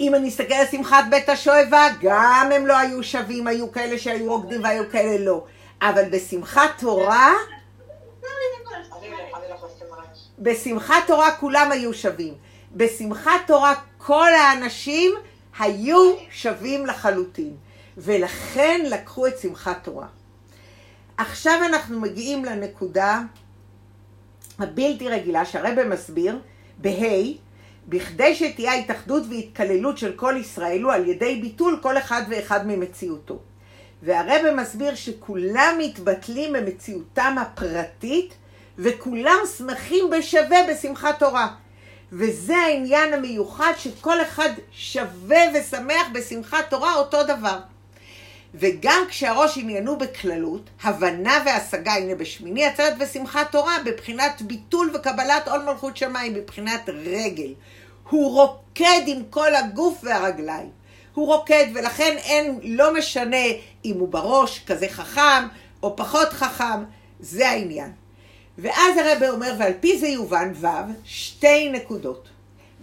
אם 0.00 0.14
אני 0.14 0.28
אסתכל 0.28 0.54
על 0.54 0.66
שמחת 0.66 1.04
בית 1.10 1.28
השואבה, 1.28 1.86
גם 2.00 2.50
הם 2.54 2.66
לא 2.66 2.78
היו 2.78 3.02
שווים, 3.02 3.46
היו 3.46 3.72
כאלה 3.72 3.98
שהיו 3.98 4.32
רוקדים 4.32 4.64
והיו 4.64 4.90
כאלה 4.90 5.24
לא. 5.24 5.44
אבל 5.82 6.04
בשמחת 6.10 6.70
תורה, 6.78 7.32
בשמחת 10.38 11.06
תורה 11.06 11.32
כולם 11.32 11.72
היו 11.72 11.94
שווים. 11.94 12.34
בשמחת 12.72 13.40
תורה 13.46 13.74
כל 13.98 14.34
האנשים 14.34 15.14
היו 15.58 16.14
שווים 16.30 16.86
לחלוטין. 16.86 17.56
ולכן 17.96 18.80
לקחו 18.84 19.26
את 19.26 19.38
שמחת 19.38 19.84
תורה. 19.84 20.06
עכשיו 21.16 21.60
אנחנו 21.66 22.00
מגיעים 22.00 22.44
לנקודה 22.44 23.22
הבלתי 24.58 25.08
רגילה 25.08 25.44
שהרבא 25.44 25.88
מסביר 25.88 26.38
בה' 26.78 27.32
בכדי 27.88 28.34
שתהיה 28.34 28.74
התאחדות 28.74 29.22
והתקללות 29.30 29.98
של 29.98 30.12
כל 30.12 30.34
ישראל 30.40 30.82
הוא 30.82 30.92
על 30.92 31.08
ידי 31.08 31.40
ביטול 31.40 31.78
כל 31.82 31.98
אחד 31.98 32.22
ואחד 32.28 32.66
ממציאותו. 32.66 33.38
והרבא 34.02 34.54
מסביר 34.54 34.94
שכולם 34.94 35.74
מתבטלים 35.78 36.52
ממציאותם 36.52 37.36
הפרטית 37.40 38.34
וכולם 38.78 39.38
שמחים 39.58 40.10
בשווה 40.10 40.58
בשמחת 40.70 41.18
תורה. 41.18 41.48
וזה 42.12 42.56
העניין 42.56 43.14
המיוחד 43.14 43.72
שכל 43.78 44.22
אחד 44.22 44.48
שווה 44.70 45.40
ושמח 45.54 46.06
בשמחת 46.14 46.70
תורה 46.70 46.94
אותו 46.94 47.22
דבר. 47.22 47.58
וגם 48.54 49.02
כשהראש 49.08 49.58
עניינו 49.58 49.98
בכללות, 49.98 50.70
הבנה 50.82 51.42
והשגה, 51.46 51.94
הנה 51.94 52.14
בשמיני 52.14 52.64
עצרת 52.64 52.94
ושמחת 53.00 53.52
תורה, 53.52 53.76
בבחינת 53.84 54.42
ביטול 54.42 54.90
וקבלת 54.94 55.48
עול 55.48 55.62
מלכות 55.62 55.96
שמיים, 55.96 56.34
בבחינת 56.34 56.88
רגל. 56.88 57.54
הוא 58.10 58.32
רוקד 58.32 59.02
עם 59.06 59.22
כל 59.30 59.54
הגוף 59.54 59.98
והרגליים. 60.02 60.70
הוא 61.14 61.26
רוקד, 61.26 61.66
ולכן 61.74 62.16
אין, 62.18 62.58
לא 62.62 62.94
משנה 62.94 63.46
אם 63.84 63.98
הוא 63.98 64.08
בראש 64.08 64.64
כזה 64.66 64.88
חכם 64.88 65.46
או 65.82 65.96
פחות 65.96 66.28
חכם, 66.28 66.84
זה 67.20 67.48
העניין. 67.48 67.92
ואז 68.58 68.96
הרב 68.96 69.22
אומר, 69.30 69.54
ועל 69.58 69.72
פי 69.80 69.98
זה 69.98 70.08
יובן 70.08 70.52
ו', 70.60 70.66
שתי 71.04 71.68
נקודות. 71.68 72.28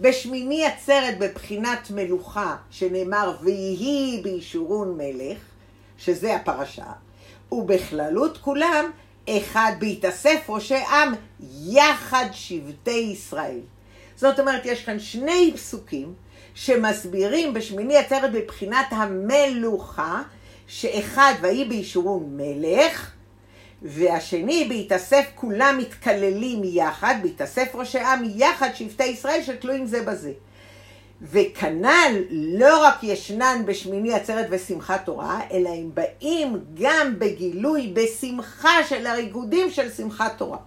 בשמיני 0.00 0.66
עצרת 0.66 1.18
בבחינת 1.18 1.90
מלוכה, 1.90 2.56
שנאמר 2.70 3.36
ויהי 3.42 4.20
בישורון 4.22 4.96
מלך, 4.96 5.38
שזה 5.98 6.36
הפרשה, 6.36 6.86
ובכללות 7.52 8.38
כולם, 8.38 8.90
אחד 9.30 9.72
בהתאסף 9.78 10.40
ראשי 10.48 10.74
עם, 10.74 11.14
יחד 11.66 12.26
שבטי 12.32 12.90
ישראל. 12.90 13.60
זאת 14.16 14.40
אומרת, 14.40 14.62
יש 14.64 14.84
כאן 14.84 14.98
שני 14.98 15.52
פסוקים 15.54 16.14
שמסבירים 16.54 17.54
בשמיני 17.54 17.96
עצרת 17.96 18.32
בבחינת 18.32 18.86
המלוכה, 18.90 20.22
שאחד 20.66 21.32
ויהי 21.40 21.64
בישורון 21.64 22.36
מלך, 22.36 23.10
והשני 23.82 24.66
בהתאסף 24.68 25.24
כולם 25.34 25.78
מתקללים 25.78 26.60
יחד, 26.64 27.14
בהתאסף 27.22 27.74
ראשי 27.74 27.98
עם 27.98 28.22
יחד 28.36 28.68
שבטי 28.74 29.04
ישראל 29.04 29.42
שתלויים 29.42 29.86
זה 29.86 30.02
בזה. 30.02 30.32
וכנ"ל 31.30 32.22
לא 32.30 32.84
רק 32.84 32.98
ישנן 33.02 33.62
בשמיני 33.66 34.14
עצרת 34.14 34.46
ושמחת 34.50 35.04
תורה, 35.04 35.40
אלא 35.52 35.68
הם 35.68 35.90
באים 35.94 36.60
גם 36.80 37.18
בגילוי 37.18 37.92
בשמחה 37.94 38.84
של 38.88 39.06
הריקודים 39.06 39.70
של 39.70 39.90
שמחת 39.90 40.38
תורה. 40.38 40.58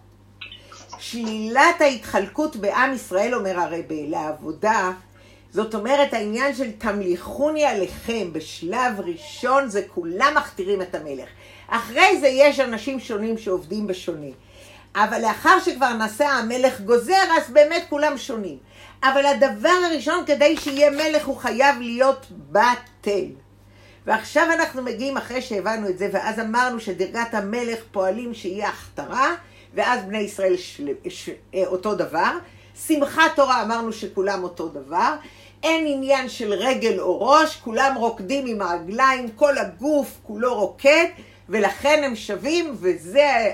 שלילת 0.99 1.81
ההתחלקות 1.81 2.55
בעם 2.55 2.93
ישראל, 2.93 3.35
אומר 3.35 3.59
הרבה, 3.59 3.95
לעבודה, 4.07 4.91
זאת 5.51 5.75
אומרת 5.75 6.13
העניין 6.13 6.55
של 6.55 6.71
תמליכוני 6.71 7.65
עליכם 7.65 8.33
בשלב 8.33 8.99
ראשון 9.05 9.69
זה 9.69 9.81
כולם 9.93 10.33
מכתירים 10.37 10.81
את 10.81 10.95
המלך. 10.95 11.29
אחרי 11.67 12.19
זה 12.19 12.27
יש 12.27 12.59
אנשים 12.59 12.99
שונים 12.99 13.37
שעובדים 13.37 13.87
בשונה. 13.87 14.27
אבל 14.95 15.21
לאחר 15.21 15.59
שכבר 15.65 15.93
נעשה 15.93 16.29
המלך 16.29 16.81
גוזר, 16.81 17.23
אז 17.37 17.49
באמת 17.49 17.83
כולם 17.89 18.17
שונים. 18.17 18.57
אבל 19.03 19.25
הדבר 19.25 19.75
הראשון 19.85 20.23
כדי 20.25 20.57
שיהיה 20.57 20.89
מלך 20.91 21.25
הוא 21.25 21.37
חייב 21.37 21.75
להיות 21.79 22.25
בטל. 22.51 23.25
ועכשיו 24.05 24.47
אנחנו 24.53 24.81
מגיעים 24.81 25.17
אחרי 25.17 25.41
שהבנו 25.41 25.89
את 25.89 25.97
זה, 25.97 26.09
ואז 26.11 26.39
אמרנו 26.39 26.79
שדרגת 26.79 27.33
המלך 27.33 27.79
פועלים 27.91 28.33
שיהיה 28.33 28.69
הכתרה, 28.69 29.35
ואז 29.73 30.03
בני 30.03 30.17
ישראל 30.17 30.57
של... 30.57 30.89
ש... 31.09 31.29
אה, 31.55 31.63
אותו 31.65 31.95
דבר. 31.95 32.31
שמחת 32.87 33.35
תורה 33.35 33.61
אמרנו 33.61 33.93
שכולם 33.93 34.43
אותו 34.43 34.67
דבר. 34.67 35.15
אין 35.63 35.85
עניין 35.87 36.29
של 36.29 36.53
רגל 36.53 36.99
או 36.99 37.21
ראש, 37.21 37.55
כולם 37.55 37.95
רוקדים 37.95 38.45
עם 38.45 38.61
הרגליים, 38.61 39.29
כל 39.35 39.57
הגוף 39.57 40.17
כולו 40.23 40.55
רוקד, 40.55 41.05
ולכן 41.49 42.01
הם 42.05 42.15
שווים, 42.15 42.75
וזה 42.79 43.51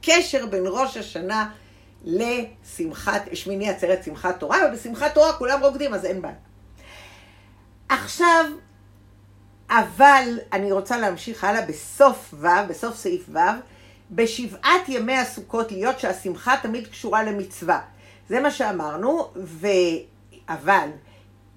הקשר 0.00 0.46
בין 0.46 0.62
ראש 0.66 0.96
השנה 0.96 1.50
לשמחת, 2.04 3.22
שמיני 3.32 3.70
עצרת 3.70 4.04
שמחת 4.04 4.40
תורה, 4.40 4.58
ובשמחת 4.68 5.14
תורה 5.14 5.32
כולם 5.32 5.60
רוקדים, 5.62 5.94
אז 5.94 6.04
אין 6.04 6.22
בעיה. 6.22 6.34
עכשיו, 7.88 8.44
אבל 9.70 10.38
אני 10.52 10.72
רוצה 10.72 10.98
להמשיך 10.98 11.44
הלאה 11.44 11.66
בסוף 11.66 12.34
ו', 12.38 12.46
בסוף 12.68 12.96
סעיף 12.96 13.28
ו', 13.32 13.38
בשבעת 14.10 14.88
ימי 14.88 15.16
הסוכות 15.16 15.72
להיות 15.72 16.00
שהשמחה 16.00 16.54
תמיד 16.62 16.86
קשורה 16.86 17.22
למצווה. 17.22 17.80
זה 18.28 18.40
מה 18.40 18.50
שאמרנו, 18.50 19.30
ו... 19.36 19.66
אבל 20.48 20.88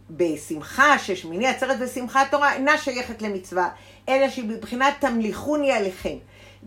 בשמחה 0.10 1.00
ששמיני 1.00 1.48
עצרת 1.48 1.78
ושמחת 1.80 2.32
תורה 2.32 2.54
אינה 2.54 2.78
שייכת 2.78 3.22
למצווה, 3.22 3.70
אלא 4.10 4.30
שהיא 4.30 4.50
בבחינת 4.50 4.94
תמליכוני 5.00 5.72
עליכם. 5.72 6.18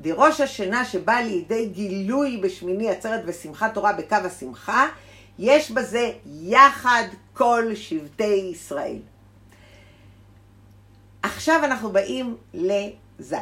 דראש 0.00 0.40
השנה 0.40 0.85
שבא 0.85 1.14
לידי 1.14 1.68
גילוי 1.68 2.37
בשמיני 2.37 2.90
עצרת 2.90 3.20
ושמחת 3.27 3.75
תורה 3.75 3.92
בקו 3.92 4.16
השמחה, 4.16 4.87
יש 5.38 5.70
בזה 5.70 6.12
יחד 6.27 7.05
כל 7.33 7.75
שבטי 7.75 8.51
ישראל. 8.53 8.99
עכשיו 11.23 11.61
אנחנו 11.64 11.92
באים 11.92 12.37
לז'. 12.55 13.35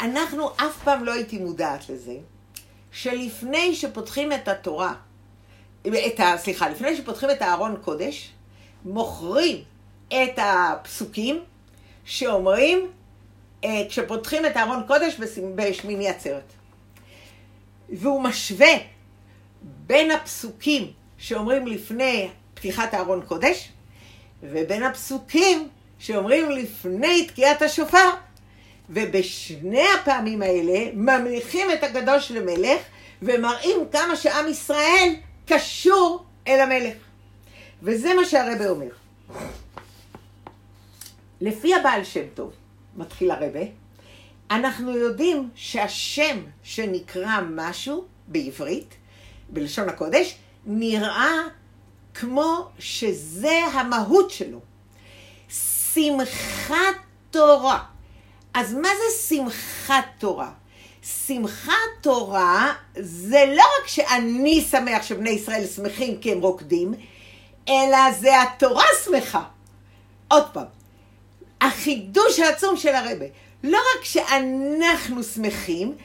אנחנו 0.00 0.50
אף 0.50 0.82
פעם 0.84 1.04
לא 1.04 1.12
הייתי 1.12 1.38
מודעת 1.38 1.88
לזה, 1.88 2.16
שלפני 2.92 3.74
שפותחים 3.74 4.32
את 4.32 4.48
התורה, 4.48 4.94
את 5.86 6.20
ה... 6.20 6.34
סליחה, 6.38 6.68
לפני 6.68 6.96
שפותחים 6.96 7.30
את 7.30 7.42
הארון 7.42 7.76
קודש, 7.84 8.32
מוכרים 8.84 9.56
את 10.08 10.38
הפסוקים 10.38 11.44
שאומרים 12.04 12.90
כשפותחים 13.88 14.46
את 14.46 14.56
הארון 14.56 14.82
קודש 14.86 15.16
בשמיני 15.54 16.08
עצרת. 16.08 16.52
והוא 17.88 18.22
משווה 18.22 18.72
בין 19.62 20.10
הפסוקים 20.10 20.92
שאומרים 21.18 21.66
לפני 21.66 22.28
פתיחת 22.54 22.94
הארון 22.94 23.22
קודש, 23.26 23.68
ובין 24.42 24.82
הפסוקים 24.82 25.68
שאומרים 25.98 26.50
לפני 26.50 27.26
תקיעת 27.26 27.62
השופר. 27.62 28.10
ובשני 28.90 29.84
הפעמים 30.00 30.42
האלה 30.42 30.90
ממליכים 30.94 31.70
את 31.70 31.82
הקדוש 31.82 32.30
למלך 32.30 32.80
ומראים 33.22 33.78
כמה 33.92 34.16
שעם 34.16 34.48
ישראל 34.48 35.14
קשור 35.46 36.24
אל 36.48 36.60
המלך. 36.60 36.94
וזה 37.82 38.14
מה 38.14 38.24
שהרבה 38.24 38.68
אומר. 38.68 38.88
לפי 41.40 41.74
הבעל 41.74 42.04
שם 42.04 42.24
טוב, 42.34 42.52
מתחיל 42.96 43.30
הרבה, 43.30 43.60
אנחנו 44.50 44.96
יודעים 44.96 45.50
שהשם 45.54 46.42
שנקרא 46.62 47.40
משהו 47.50 48.04
בעברית, 48.28 48.94
בלשון 49.48 49.88
הקודש, 49.88 50.34
נראה 50.66 51.32
כמו 52.14 52.68
שזה 52.78 53.58
המהות 53.72 54.30
שלו. 54.30 54.60
שמחת 55.94 56.96
תורה. 57.30 57.84
אז 58.54 58.74
מה 58.74 58.88
זה 58.88 59.36
שמחת 59.36 60.04
תורה? 60.18 60.50
שמחת 61.02 61.72
תורה 62.00 62.72
זה 62.98 63.44
לא 63.56 63.62
רק 63.62 63.86
שאני 63.86 64.66
שמח 64.70 65.02
שבני 65.02 65.30
ישראל 65.30 65.66
שמחים 65.66 66.18
כי 66.18 66.32
הם 66.32 66.40
רוקדים, 66.40 66.94
אלא 67.68 68.12
זה 68.20 68.42
התורה 68.42 68.84
שמחה. 69.04 69.42
עוד 70.28 70.44
פעם, 70.52 70.66
החידוש 71.62 72.38
העצום 72.40 72.76
של 72.76 72.94
הרבה, 72.94 73.26
לא 73.62 73.78
רק 73.78 74.04
שאנחנו 74.04 75.22
שמחים, 75.22 75.96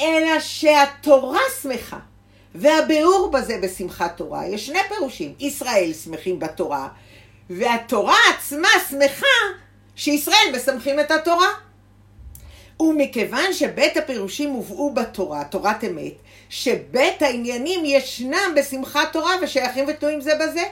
אלא 0.00 0.40
שהתורה 0.40 1.40
שמחה. 1.62 1.98
והביאור 2.54 3.30
בזה 3.30 3.58
בשמחת 3.62 4.16
תורה, 4.16 4.46
יש 4.46 4.66
שני 4.66 4.78
פירושים. 4.88 5.34
ישראל 5.40 5.92
שמחים 6.04 6.38
בתורה, 6.38 6.88
והתורה 7.50 8.16
עצמה 8.36 8.68
שמחה 8.90 9.26
שישראל 9.96 10.56
משמחים 10.56 11.00
את 11.00 11.10
התורה. 11.10 11.48
ומכיוון 12.80 13.52
שבית 13.52 13.96
הפירושים 13.96 14.50
הובאו 14.50 14.94
בתורה, 14.94 15.44
תורת 15.44 15.84
אמת, 15.84 16.12
שבית 16.48 17.22
העניינים 17.22 17.84
ישנם 17.84 18.54
בשמחת 18.56 19.12
תורה 19.12 19.32
ושייכים 19.42 19.84
ותלויים 19.88 20.20
זה 20.20 20.32
בזה. 20.40 20.62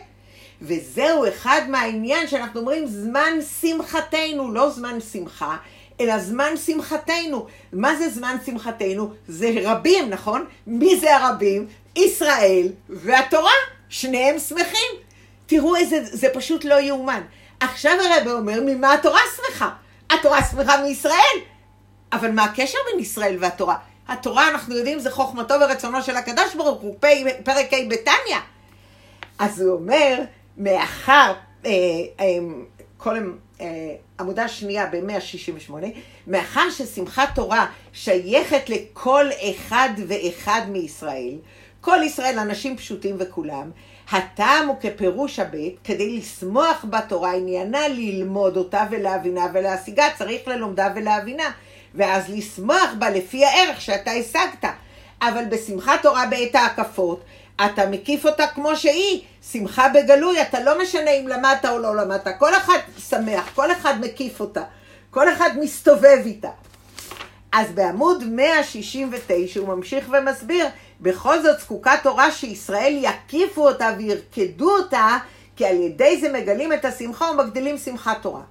וזהו 0.63 1.29
אחד 1.29 1.61
מהעניין 1.69 2.29
שאנחנו 2.29 2.61
אומרים 2.61 2.87
זמן 2.87 3.39
שמחתנו, 3.61 4.53
לא 4.53 4.71
זמן 4.71 4.99
שמחה, 5.13 5.57
אלא 6.01 6.19
זמן 6.19 6.57
שמחתנו. 6.67 7.47
מה 7.73 7.97
זה 7.97 8.09
זמן 8.11 8.37
שמחתנו? 8.47 9.11
זה 9.29 9.51
רבים, 9.65 10.11
נכון? 10.11 10.45
מי 10.67 11.01
זה 11.01 11.17
הרבים? 11.17 11.67
ישראל 11.97 12.69
והתורה, 12.89 13.53
שניהם 13.89 14.39
שמחים. 14.39 14.91
תראו 15.47 15.77
איזה, 15.77 16.01
זה 16.03 16.29
פשוט 16.35 16.65
לא 16.65 16.81
יאומן. 16.81 17.21
עכשיו 17.61 17.93
הרב 17.93 18.29
אומר, 18.29 18.61
ממה 18.67 18.93
התורה 18.93 19.21
שמחה? 19.37 19.71
התורה 20.11 20.45
שמחה 20.51 20.83
מישראל. 20.83 21.39
אבל 22.13 22.31
מה 22.31 22.45
הקשר 22.45 22.79
בין 22.91 23.01
ישראל 23.01 23.37
והתורה? 23.41 23.77
התורה, 24.09 24.49
אנחנו 24.49 24.77
יודעים, 24.77 24.99
זה 24.99 25.11
חוכמתו 25.11 25.55
ורצונו 25.61 26.03
של 26.03 26.17
הקדוש 26.17 26.55
ברוך 26.55 26.81
הוא, 26.81 26.97
פרק 27.45 27.73
ה' 27.73 27.89
בתניא. 27.89 28.39
אז 29.39 29.61
הוא 29.61 29.73
אומר, 29.73 30.19
מאחר, 30.57 31.33
אה, 31.67 31.71
אה, 32.21 32.27
כל 32.97 33.33
אה, 33.61 33.95
עמודה 34.21 34.49
שנייה 34.49 34.87
ב-168, 34.87 35.73
מאחר 36.27 36.71
ששמחת 36.71 37.29
תורה 37.35 37.67
שייכת 37.93 38.69
לכל 38.69 39.27
אחד 39.51 39.89
ואחד 40.09 40.61
מישראל, 40.69 41.35
כל 41.81 41.99
ישראל 42.05 42.39
אנשים 42.39 42.77
פשוטים 42.77 43.17
וכולם, 43.19 43.71
הטעם 44.11 44.69
הוא 44.69 44.77
כפירוש 44.81 45.39
הבית, 45.39 45.77
כדי 45.85 46.19
לשמוח 46.19 46.85
בתורה 46.91 47.35
עניינה 47.35 47.89
ללמוד 47.89 48.57
אותה 48.57 48.87
ולהבינה 48.91 49.47
ולהשיגה, 49.55 50.05
צריך 50.19 50.49
ללומדה 50.49 50.89
ולהבינה, 50.97 51.51
ואז 51.95 52.29
לשמוח 52.29 52.91
בה 52.99 53.11
לפי 53.11 53.45
הערך 53.45 53.81
שאתה 53.81 54.11
השגת. 54.11 54.65
אבל 55.23 55.45
בשמחת 55.51 56.03
תורה 56.03 56.27
בעת 56.27 56.55
ההקפות, 56.55 57.25
אתה 57.57 57.87
מקיף 57.87 58.27
אותה 58.27 58.47
כמו 58.47 58.77
שהיא, 58.77 59.21
שמחה 59.53 59.89
בגלוי, 59.89 60.43
אתה 60.43 60.61
לא 60.61 60.83
משנה 60.83 61.11
אם 61.11 61.29
למדת 61.29 61.65
או 61.65 61.79
לא 61.79 61.97
למדת, 61.97 62.29
כל 62.39 62.55
אחד 62.55 62.79
שמח, 63.09 63.51
כל 63.55 63.73
אחד 63.73 64.01
מקיף 64.01 64.41
אותה, 64.41 64.63
כל 65.11 65.33
אחד 65.33 65.51
מסתובב 65.61 66.19
איתה. 66.25 66.51
אז 67.53 67.73
בעמוד 67.75 68.25
169 68.25 69.61
הוא 69.61 69.69
ממשיך 69.69 70.09
ומסביר, 70.13 70.67
בכל 71.01 71.43
זאת 71.43 71.61
זקוקה 71.61 71.93
תורה 72.03 72.33
שישראל 72.33 72.99
יקיפו 73.03 73.69
אותה 73.69 73.91
וירקדו 73.99 74.71
אותה, 74.77 75.19
כי 75.57 75.67
על 75.67 75.77
ידי 75.77 76.21
זה 76.21 76.33
מגלים 76.33 76.73
את 76.73 76.85
השמחה 76.85 77.25
ומגדילים 77.25 77.79
שמחת 77.79 78.23
תורה. 78.23 78.43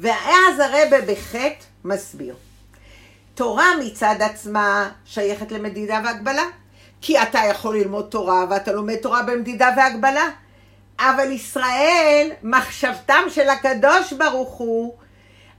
ואז 0.00 0.58
הרבה 0.58 1.00
בחטא 1.00 1.64
מסביר. 1.84 2.34
תורה 3.34 3.66
מצד 3.80 4.16
עצמה 4.20 4.90
שייכת 5.04 5.52
למדידה 5.52 6.00
והגבלה, 6.04 6.44
כי 7.02 7.22
אתה 7.22 7.38
יכול 7.50 7.78
ללמוד 7.78 8.06
תורה 8.10 8.44
ואתה 8.50 8.72
לומד 8.72 8.96
תורה 8.96 9.22
במדידה 9.22 9.68
והגבלה. 9.76 10.28
אבל 11.00 11.30
ישראל, 11.30 12.30
מחשבתם 12.42 13.22
של 13.28 13.48
הקדוש 13.48 14.12
ברוך 14.12 14.50
הוא, 14.50 14.94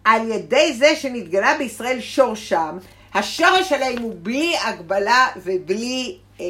על 0.03 0.31
ידי 0.31 0.73
זה 0.73 0.95
שנתגלה 0.95 1.57
בישראל 1.57 2.01
שורשם, 2.01 2.77
השורש 3.13 3.69
שלהם 3.69 4.01
הוא 4.01 4.15
בלי 4.21 4.57
הגבלה 4.57 5.27
ובלי 5.37 6.17
אה, 6.39 6.45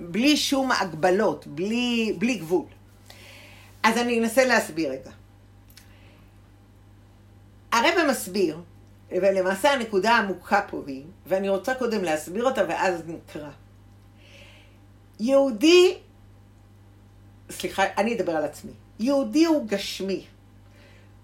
בלי 0.00 0.36
שום 0.36 0.72
הגבלות, 0.72 1.46
בלי, 1.46 2.14
בלי 2.18 2.34
גבול. 2.34 2.64
אז 3.82 3.98
אני 3.98 4.20
אנסה 4.20 4.44
להסביר 4.44 4.90
רגע. 4.90 5.10
הרב 7.72 8.10
מסביר, 8.10 8.58
ולמעשה 9.10 9.72
הנקודה 9.72 10.12
העמוקה 10.12 10.60
פה 10.70 10.82
היא, 10.86 11.04
ואני 11.26 11.48
רוצה 11.48 11.74
קודם 11.74 12.04
להסביר 12.04 12.44
אותה 12.44 12.62
ואז 12.68 13.02
נקרא. 13.06 13.50
יהודי, 15.20 15.98
סליחה, 17.50 17.82
אני 17.98 18.14
אדבר 18.14 18.32
על 18.32 18.44
עצמי. 18.44 18.72
יהודי 19.00 19.44
הוא 19.44 19.66
גשמי. 19.66 20.24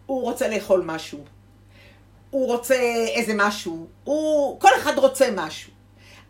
הוא 0.07 0.23
רוצה 0.23 0.49
לאכול 0.49 0.83
משהו. 0.85 1.25
הוא 2.31 2.47
רוצה 2.47 2.75
איזה 3.15 3.33
משהו. 3.37 3.87
הוא, 4.05 4.61
כל 4.61 4.69
אחד 4.83 4.99
רוצה 4.99 5.29
משהו. 5.35 5.73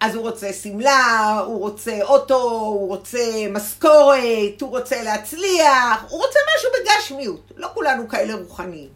אז 0.00 0.14
הוא 0.14 0.22
רוצה 0.22 0.52
שמלה, 0.52 1.40
הוא 1.46 1.58
רוצה 1.58 2.02
אוטו, 2.02 2.42
הוא 2.50 2.88
רוצה 2.88 3.46
משכורת, 3.50 4.60
הוא 4.60 4.70
רוצה 4.70 5.02
להצליח, 5.02 6.04
הוא 6.08 6.20
רוצה 6.20 6.38
משהו 6.56 6.70
בגשמיות. 6.72 7.52
לא 7.56 7.68
כולנו 7.74 8.08
כאלה 8.08 8.34
רוחניים. 8.34 8.88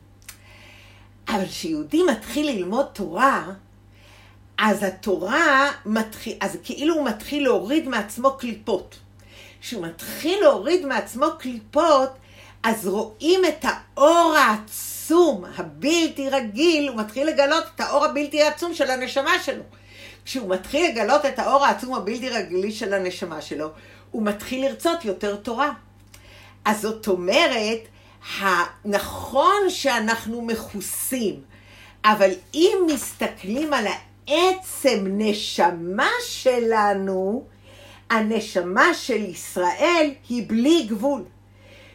אבל 1.28 1.46
כשיהודי 1.46 2.02
מתחיל 2.02 2.50
ללמוד 2.50 2.86
תורה, 2.92 3.52
אז 4.60 4.82
התורה 4.82 5.70
מתחיל, 5.86 6.36
אז 6.40 6.56
כאילו 6.64 6.94
הוא 6.94 7.06
מתחיל 7.06 7.42
להוריד 7.42 7.88
מעצמו 7.88 8.36
קליפות. 8.38 8.98
כשהוא 9.60 9.86
מתחיל 9.86 10.40
להוריד 10.40 10.86
מעצמו 10.86 11.26
קליפות, 11.38 12.10
אז 12.62 12.86
רואים 12.88 13.40
את 13.44 13.64
האור 13.64 14.36
העצום, 14.38 15.44
הבלתי 15.56 16.30
רגיל, 16.30 16.88
הוא 16.88 16.96
מתחיל 16.96 17.26
לגלות 17.26 17.64
את 17.74 17.80
האור 17.80 18.04
הבלתי 18.04 18.42
עצום 18.42 18.74
של 18.74 18.90
הנשמה 18.90 19.42
שלו. 19.44 19.62
כשהוא 20.24 20.48
מתחיל 20.48 20.90
לגלות 20.90 21.26
את 21.26 21.38
האור 21.38 21.64
העצום 21.64 21.94
הבלתי 21.94 22.28
רגילי 22.28 22.72
של 22.72 22.94
הנשמה 22.94 23.40
שלו, 23.40 23.68
הוא 24.10 24.22
מתחיל 24.22 24.66
לרצות 24.66 25.04
יותר 25.04 25.36
תורה. 25.36 25.70
אז 26.64 26.80
זאת 26.80 27.08
אומרת, 27.08 27.80
נכון 28.84 29.60
שאנחנו 29.68 30.42
מכוסים, 30.42 31.40
אבל 32.04 32.30
אם 32.54 32.76
מסתכלים 32.86 33.72
על 33.72 33.86
העצם 34.30 35.04
נשמה 35.08 36.10
שלנו, 36.24 37.44
הנשמה 38.10 38.94
של 38.94 39.24
ישראל 39.24 40.10
היא 40.28 40.44
בלי 40.48 40.86
גבול. 40.88 41.22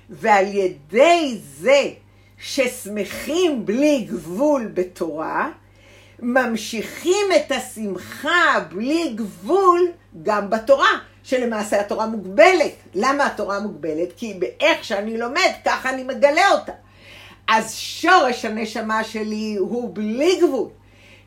ועל 0.09 0.45
ידי 0.47 1.37
זה 1.59 1.89
ששמחים 2.37 3.65
בלי 3.65 4.07
גבול 4.09 4.71
בתורה, 4.73 5.49
ממשיכים 6.19 7.25
את 7.35 7.51
השמחה 7.51 8.59
בלי 8.69 9.13
גבול 9.15 9.87
גם 10.23 10.49
בתורה, 10.49 10.89
שלמעשה 11.23 11.79
התורה 11.79 12.07
מוגבלת. 12.07 12.73
למה 12.95 13.25
התורה 13.25 13.59
מוגבלת? 13.59 14.09
כי 14.17 14.33
באיך 14.33 14.83
שאני 14.83 15.17
לומד, 15.17 15.51
ככה 15.65 15.89
אני 15.89 16.03
מגלה 16.03 16.51
אותה. 16.51 16.71
אז 17.47 17.75
שורש 17.75 18.45
הנשמה 18.45 19.03
שלי 19.03 19.55
הוא 19.59 19.95
בלי 19.95 20.39
גבול. 20.41 20.69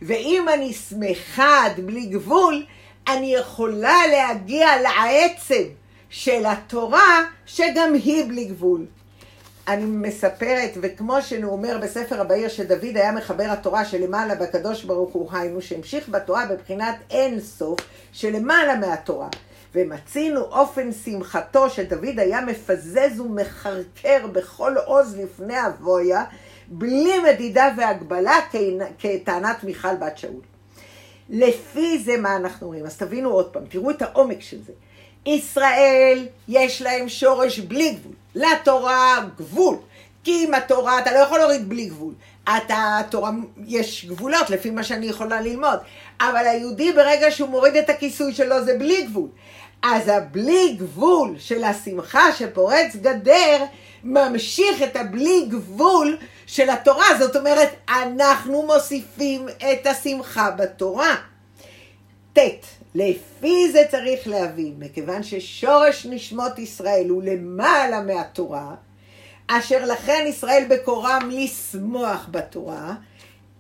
ואם 0.03 0.47
אני 0.55 0.73
שמחה 0.73 1.67
עד 1.67 1.81
בלי 1.81 2.07
גבול, 2.07 2.65
אני 3.09 3.35
יכולה 3.35 3.97
להגיע 4.11 4.69
לעצם 4.83 5.63
של 6.11 6.47
התורה, 6.47 7.25
שגם 7.47 7.95
היא 7.95 8.25
בלי 8.29 8.45
גבול. 8.45 8.87
אני 9.69 9.85
מספרת, 9.85 10.71
וכמו 10.83 11.23
שהוא 11.23 11.53
אומר 11.53 11.79
בספר 11.83 12.21
הבהיר 12.21 12.49
שדוד 12.49 12.97
היה 12.97 13.13
מחבר 13.13 13.45
התורה 13.49 13.85
שלמעלה 13.85 14.35
בקדוש 14.35 14.85
ברוך 14.85 15.13
הוא, 15.13 15.29
היינו 15.33 15.63
שהמשיך 15.63 16.09
בתורה 16.09 16.47
בבחינת 16.47 16.97
אין 17.11 17.41
סוף 17.41 17.79
שלמעלה 18.13 18.77
מהתורה. 18.77 19.29
ומצינו 19.75 20.41
אופן 20.41 20.93
שמחתו 20.93 21.71
שדוד 21.71 22.19
היה 22.19 22.41
מפזז 22.41 23.21
ומחרקר 23.21 24.27
בכל 24.33 24.75
עוז 24.87 25.17
לפני 25.17 25.67
אבויה, 25.67 26.25
בלי 26.71 27.19
מדידה 27.19 27.69
והגבלה 27.77 28.37
כטענת 28.99 29.65
מיכל 29.65 29.97
בת 29.97 30.19
שאול. 30.19 30.41
לפי 31.31 31.99
זה 31.99 32.17
מה 32.17 32.37
אנחנו 32.37 32.67
אומרים? 32.67 32.87
אז 32.87 32.97
תבינו 32.97 33.31
עוד 33.31 33.47
פעם, 33.47 33.63
תראו 33.69 33.91
את 33.91 34.03
העומק 34.03 34.41
של 34.41 34.57
זה. 34.67 34.73
ישראל 35.27 36.27
יש 36.49 36.83
להם 36.83 37.09
שורש 37.09 37.59
בלי 37.59 37.91
גבול. 37.91 38.13
לתורה 38.35 39.25
גבול. 39.37 39.77
כי 40.25 40.45
אם 40.45 40.55
התורה, 40.55 40.99
אתה 40.99 41.13
לא 41.13 41.19
יכול 41.19 41.39
להוריד 41.39 41.69
בלי 41.69 41.87
גבול. 41.87 42.15
אתה, 42.45 42.99
התורה, 43.01 43.31
יש 43.67 44.05
גבולות 44.05 44.51
לפי 44.51 44.71
מה 44.71 44.83
שאני 44.83 45.07
יכולה 45.07 45.41
ללמוד. 45.41 45.79
אבל 46.21 46.47
היהודי 46.47 46.93
ברגע 46.93 47.31
שהוא 47.31 47.49
מוריד 47.49 47.77
את 47.77 47.91
הכיסוי 47.91 48.35
שלו 48.35 48.65
זה 48.65 48.79
בלי 48.79 49.03
גבול. 49.03 49.29
אז 49.83 50.09
הבלי 50.09 50.77
גבול 50.79 51.35
של 51.39 51.65
השמחה 51.65 52.33
שפורץ 52.33 52.97
גדר, 52.97 53.65
ממשיך 54.05 54.83
את 54.83 54.97
הבלי 54.97 55.47
גבול 55.49 56.17
של 56.47 56.71
התורה. 56.71 57.07
זאת 57.19 57.37
אומרת, 57.37 57.69
אנחנו 57.89 58.63
מוסיפים 58.63 59.49
את 59.49 59.87
השמחה 59.87 60.51
בתורה. 60.51 61.17
ט' 62.33 62.39
לפי 62.95 63.73
זה 63.73 63.83
צריך 63.91 64.29
להבין, 64.29 64.75
מכיוון 64.79 65.23
ששורש 65.23 66.07
נשמות 66.11 66.59
ישראל 66.59 67.09
הוא 67.09 67.23
למעלה 67.23 68.01
מהתורה, 68.01 68.75
אשר 69.47 69.85
לכן 69.85 70.25
ישראל 70.29 70.65
בקורם 70.69 71.31
לשמוח 71.33 72.29
בתורה, 72.31 72.95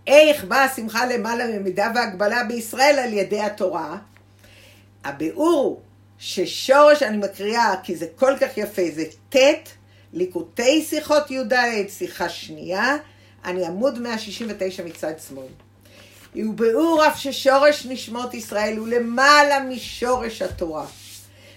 איך 0.06 0.44
באה 0.44 0.64
השמחה 0.64 1.06
למעלה 1.06 1.46
ממידה 1.46 1.92
והגבלה 1.94 2.44
בישראל 2.44 2.98
על 2.98 3.12
ידי 3.12 3.40
התורה? 3.40 3.96
הביאור 5.04 5.50
הוא 5.50 5.80
ששורש, 6.18 7.02
אני 7.02 7.16
מקריאה 7.16 7.74
כי 7.82 7.96
זה 7.96 8.06
כל 8.16 8.32
כך 8.40 8.58
יפה, 8.58 8.82
זה 8.94 9.04
ט', 9.28 9.36
ליקוטי 10.12 10.82
שיחות 10.82 11.30
י"ד, 11.30 11.52
שיחה 11.88 12.28
שנייה, 12.28 12.96
אני 13.44 13.66
עמוד 13.66 13.98
169 13.98 14.84
מצד 14.84 15.12
שמאל. 15.28 15.46
וביאור 16.36 17.06
אף 17.06 17.18
ששורש 17.18 17.86
נשמות 17.86 18.34
ישראל 18.34 18.76
הוא 18.76 18.88
למעלה 18.88 19.60
משורש 19.60 20.42
התורה. 20.42 20.86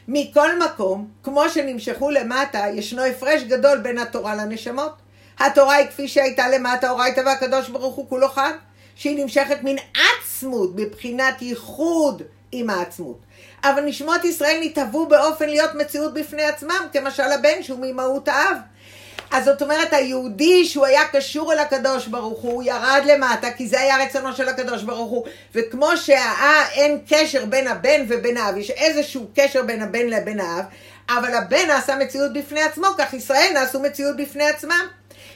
מכל 0.07 0.59
מקום, 0.59 1.07
כמו 1.23 1.49
שנמשכו 1.49 2.09
למטה, 2.09 2.65
ישנו 2.73 3.03
הפרש 3.03 3.43
גדול 3.43 3.77
בין 3.77 3.97
התורה 3.97 4.35
לנשמות. 4.35 4.91
התורה 5.39 5.75
היא 5.75 5.87
כפי 5.87 6.07
שהייתה 6.07 6.49
למטה, 6.49 6.89
אורייתא 6.89 7.21
והקדוש 7.25 7.69
ברוך 7.69 7.95
הוא 7.95 8.09
כולו 8.09 8.29
חד, 8.29 8.53
שהיא 8.95 9.23
נמשכת 9.23 9.57
מן 9.63 9.75
עצמות, 9.93 10.75
בבחינת 10.75 11.41
ייחוד 11.41 12.21
עם 12.51 12.69
העצמות. 12.69 13.17
אבל 13.63 13.81
נשמות 13.81 14.25
ישראל 14.25 14.57
נתהוו 14.61 15.07
באופן 15.07 15.49
להיות 15.49 15.75
מציאות 15.75 16.13
בפני 16.13 16.43
עצמם, 16.43 16.87
כמשל 16.93 17.23
הבן 17.23 17.63
שהוא 17.63 17.79
ממהות 17.81 18.27
האב. 18.27 18.57
אז 19.31 19.45
זאת 19.45 19.61
אומרת, 19.61 19.93
היהודי 19.93 20.65
שהוא 20.65 20.85
היה 20.85 21.07
קשור 21.07 21.53
אל 21.53 21.59
הקדוש 21.59 22.07
ברוך 22.07 22.39
הוא, 22.41 22.63
ירד 22.63 23.01
למטה, 23.05 23.51
כי 23.51 23.67
זה 23.67 23.79
היה 23.79 24.05
רצונו 24.05 24.33
של 24.33 24.49
הקדוש 24.49 24.83
ברוך 24.83 25.11
הוא. 25.11 25.25
וכמו 25.55 25.97
שאין 25.97 26.99
קשר 27.09 27.45
בין 27.45 27.67
הבן 27.67 28.05
ובין 28.07 28.37
האב, 28.37 28.57
יש 28.57 28.71
איזשהו 28.71 29.27
קשר 29.35 29.63
בין 29.63 29.81
הבן 29.81 30.07
לבין 30.07 30.39
האב, 30.39 30.65
אבל 31.09 31.35
הבן 31.35 31.67
נעשה 31.67 31.95
מציאות 31.95 32.33
בפני 32.33 32.61
עצמו, 32.61 32.87
כך 32.97 33.13
ישראל 33.13 33.51
נעשו 33.53 33.79
מציאות 33.79 34.17
בפני 34.17 34.43
עצמם. 34.43 34.87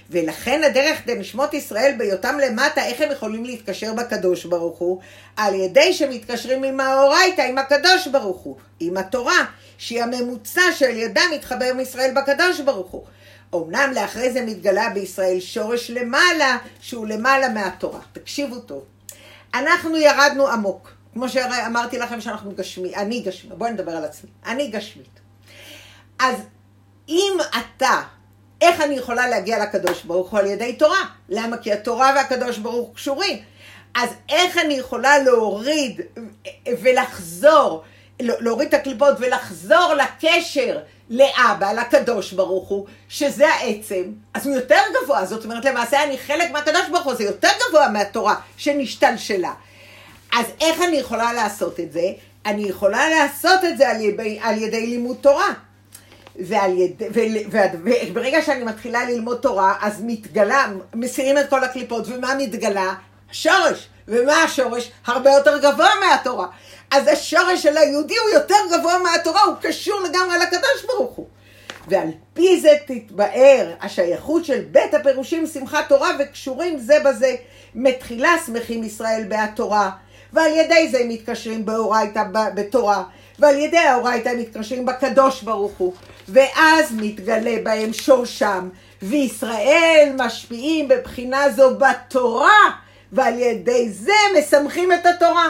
ולכן 0.10 0.63
הדרך 0.63 0.97
לנשמות 1.08 1.54
ישראל 1.54 1.95
בהיותם 1.97 2.38
למטה, 2.39 2.86
איך 2.86 3.01
הם 3.01 3.12
יכולים 3.12 3.45
להתקשר 3.45 3.93
בקדוש 3.93 4.45
ברוך 4.45 4.78
הוא? 4.80 5.01
על 5.38 5.56
ידי 5.56 5.93
שמתקשרים 5.93 6.63
עם 6.63 6.80
האורייתא, 6.80 7.41
עם 7.41 7.58
הקדוש 7.58 8.08
ברוך 8.08 8.38
הוא, 8.38 8.58
עם 8.80 8.97
התורה, 8.97 9.45
שהיא 9.78 10.04
הממוצע 10.04 10.62
שעל 10.75 10.97
ידה 10.97 11.21
מתחבר 11.34 11.65
עם 11.65 11.80
ישראל 11.80 12.12
בקדוש 12.15 12.60
ברוך 12.60 12.91
הוא. 12.91 13.04
אמנם 13.56 13.91
לאחרי 13.95 14.32
זה 14.32 14.41
מתגלה 14.41 14.89
בישראל 14.89 15.39
שורש 15.39 15.91
למעלה, 15.91 16.58
שהוא 16.80 17.08
למעלה 17.08 17.49
מהתורה. 17.49 17.99
תקשיבו 18.13 18.60
טוב. 18.60 18.84
אנחנו 19.54 19.97
ירדנו 19.97 20.47
עמוק. 20.47 20.91
כמו 21.13 21.30
שאמרתי 21.30 21.97
לכם 21.97 22.21
שאנחנו 22.21 22.51
גשמי, 22.56 22.95
אני 22.95 23.19
גשמי, 23.19 23.56
בואי 23.56 23.71
נדבר 23.71 23.91
על 23.91 24.04
עצמי. 24.04 24.30
אני 24.45 24.67
גשמית. 24.67 25.24
אז 26.19 26.36
אם 27.10 27.38
אתה, 27.49 28.01
איך 28.62 28.82
אני 28.82 28.95
יכולה 28.95 29.28
להגיע 29.28 29.63
לקדוש 29.63 30.04
ברוך 30.04 30.32
הוא? 30.32 30.39
על 30.39 30.45
ידי 30.45 30.73
תורה. 30.73 31.01
למה? 31.30 31.58
כי 31.58 31.73
התורה 31.73 32.13
והקדוש 32.15 32.58
ברוך 32.58 32.88
הוא 32.88 32.95
קשורים. 32.95 33.38
אז 33.95 34.10
איך 34.30 34.58
אני 34.58 34.73
יכולה 34.73 35.17
להוריד 35.19 36.01
ולחזור, 36.82 37.84
להוריד 38.19 38.67
את 38.67 38.73
הקליפות 38.73 39.15
ולחזור 39.19 39.93
לקשר 39.93 40.80
לאבא, 41.10 41.71
לקדוש 41.71 42.32
ברוך 42.32 42.69
הוא, 42.69 42.86
שזה 43.10 43.47
העצם, 43.47 44.04
אז 44.34 44.47
הוא 44.47 44.56
יותר 44.56 44.80
גבוה. 45.04 45.25
זאת 45.25 45.45
אומרת, 45.45 45.65
למעשה 45.65 46.04
אני 46.04 46.17
חלק 46.17 46.51
מהקדוש 46.51 46.89
ברוך 46.91 47.06
הוא, 47.06 47.13
זה 47.13 47.23
יותר 47.23 47.49
גבוה 47.67 47.89
מהתורה 47.89 48.36
שנשתלשלה. 48.58 49.54
אז 50.34 50.45
איך 50.62 50.82
אני 50.82 50.97
יכולה 50.97 51.34
לעשות 51.34 51.80
את 51.80 51.91
זה? 51.91 52.12
אני 52.45 52.63
יכולה 52.63 53.10
לעשות 53.10 53.63
את 53.69 53.78
זה 53.78 53.89
על 53.89 54.01
ידי, 54.01 54.39
על 54.41 54.58
ידי 54.58 54.88
לימוד 54.88 55.17
תורה. 55.21 55.54
ועל 56.39 56.78
יד... 56.78 57.04
ו... 57.13 57.19
ו... 57.52 57.58
וברגע 58.08 58.41
שאני 58.41 58.63
מתחילה 58.63 59.06
ללמוד 59.10 59.38
תורה, 59.38 59.76
אז 59.82 60.02
מתגלה, 60.06 60.67
מסירים 60.93 61.38
את 61.38 61.50
כל 61.50 61.63
הקליפות, 61.63 62.08
ומה 62.08 62.36
מתגלה? 62.38 62.93
השורש. 63.32 63.88
ומה 64.08 64.43
השורש? 64.43 64.91
הרבה 65.06 65.32
יותר 65.32 65.58
גבוה 65.58 65.89
מהתורה. 66.00 66.48
אז 66.91 67.08
השורש 67.08 67.63
של 67.63 67.78
היהודי 67.78 68.17
הוא 68.17 68.30
יותר 68.30 68.78
גבוה 68.78 68.98
מהתורה, 69.00 69.41
הוא 69.43 69.56
קשור 69.62 70.02
לגמרי 70.02 70.38
לקדוש 70.38 70.86
ברוך 70.88 71.15
הוא. 71.15 71.28
ועל 71.88 72.08
פי 72.34 72.60
זה 72.60 72.69
תתבאר 72.86 73.74
השייכות 73.82 74.45
של 74.45 74.62
בית 74.71 74.93
הפירושים 74.93 75.48
שמחת 75.48 75.89
תורה 75.89 76.10
וקשורים 76.19 76.80
זה 76.80 76.98
בזה. 77.06 77.36
מתחילה 77.76 78.36
שמחים 78.45 78.84
ישראל 78.84 79.24
בהתורה, 79.28 79.89
ועל 80.34 80.52
ידי 80.52 80.89
זה 80.91 81.00
הם 81.00 81.10
מתקשרים 81.10 81.65
באורייתא 81.65 82.24
בתורה, 82.56 83.04
ועל 83.39 83.56
ידי 83.56 83.78
האורייתא 83.78 84.30
הם 84.30 84.39
מתקשרים 84.39 84.86
בקדוש 84.86 85.41
ברוך 85.41 85.74
הוא, 85.78 85.93
ואז 86.28 86.91
מתגלה 86.91 87.56
בהם 87.63 87.93
שורשם, 87.93 88.69
וישראל 89.02 90.12
משפיעים 90.17 90.88
בבחינה 90.88 91.50
זו 91.50 91.78
בתורה, 91.78 92.71
ועל 93.12 93.39
ידי 93.39 93.89
זה 93.89 94.13
משמחים 94.39 94.93
את 94.93 95.06
התורה. 95.06 95.50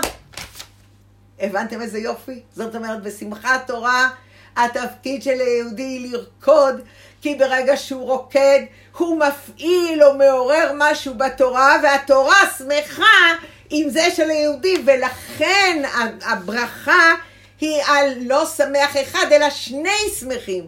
הבנתם 1.39 1.82
איזה 1.82 2.00
יופי? 2.00 2.41
זאת 2.56 2.76
אומרת, 2.76 3.04
בשמחת 3.04 3.67
תורה 3.67 4.10
התפקיד 4.56 5.24
של 5.24 5.39
היהודי 5.39 6.00
לרקוד, 6.00 6.82
כי 7.21 7.36
ברגע 7.36 7.78
שהוא 7.78 8.06
רוקד, 8.06 8.60
הוא 8.98 9.19
מפעיל 9.19 10.04
או 10.04 10.17
מעורר 10.17 10.71
משהו 10.78 11.13
בתורה, 11.13 11.76
והתורה 11.84 12.41
שמחה 12.58 13.34
עם 13.69 13.89
זה 13.89 14.12
של 14.15 14.30
היהודי, 14.30 14.76
ולכן 14.86 15.84
הברכה 16.21 17.15
היא 17.62 17.82
על 17.88 18.13
לא 18.22 18.46
שמח 18.46 18.98
אחד, 19.02 19.26
אלא 19.32 19.50
שני 19.50 20.10
שמחים, 20.20 20.68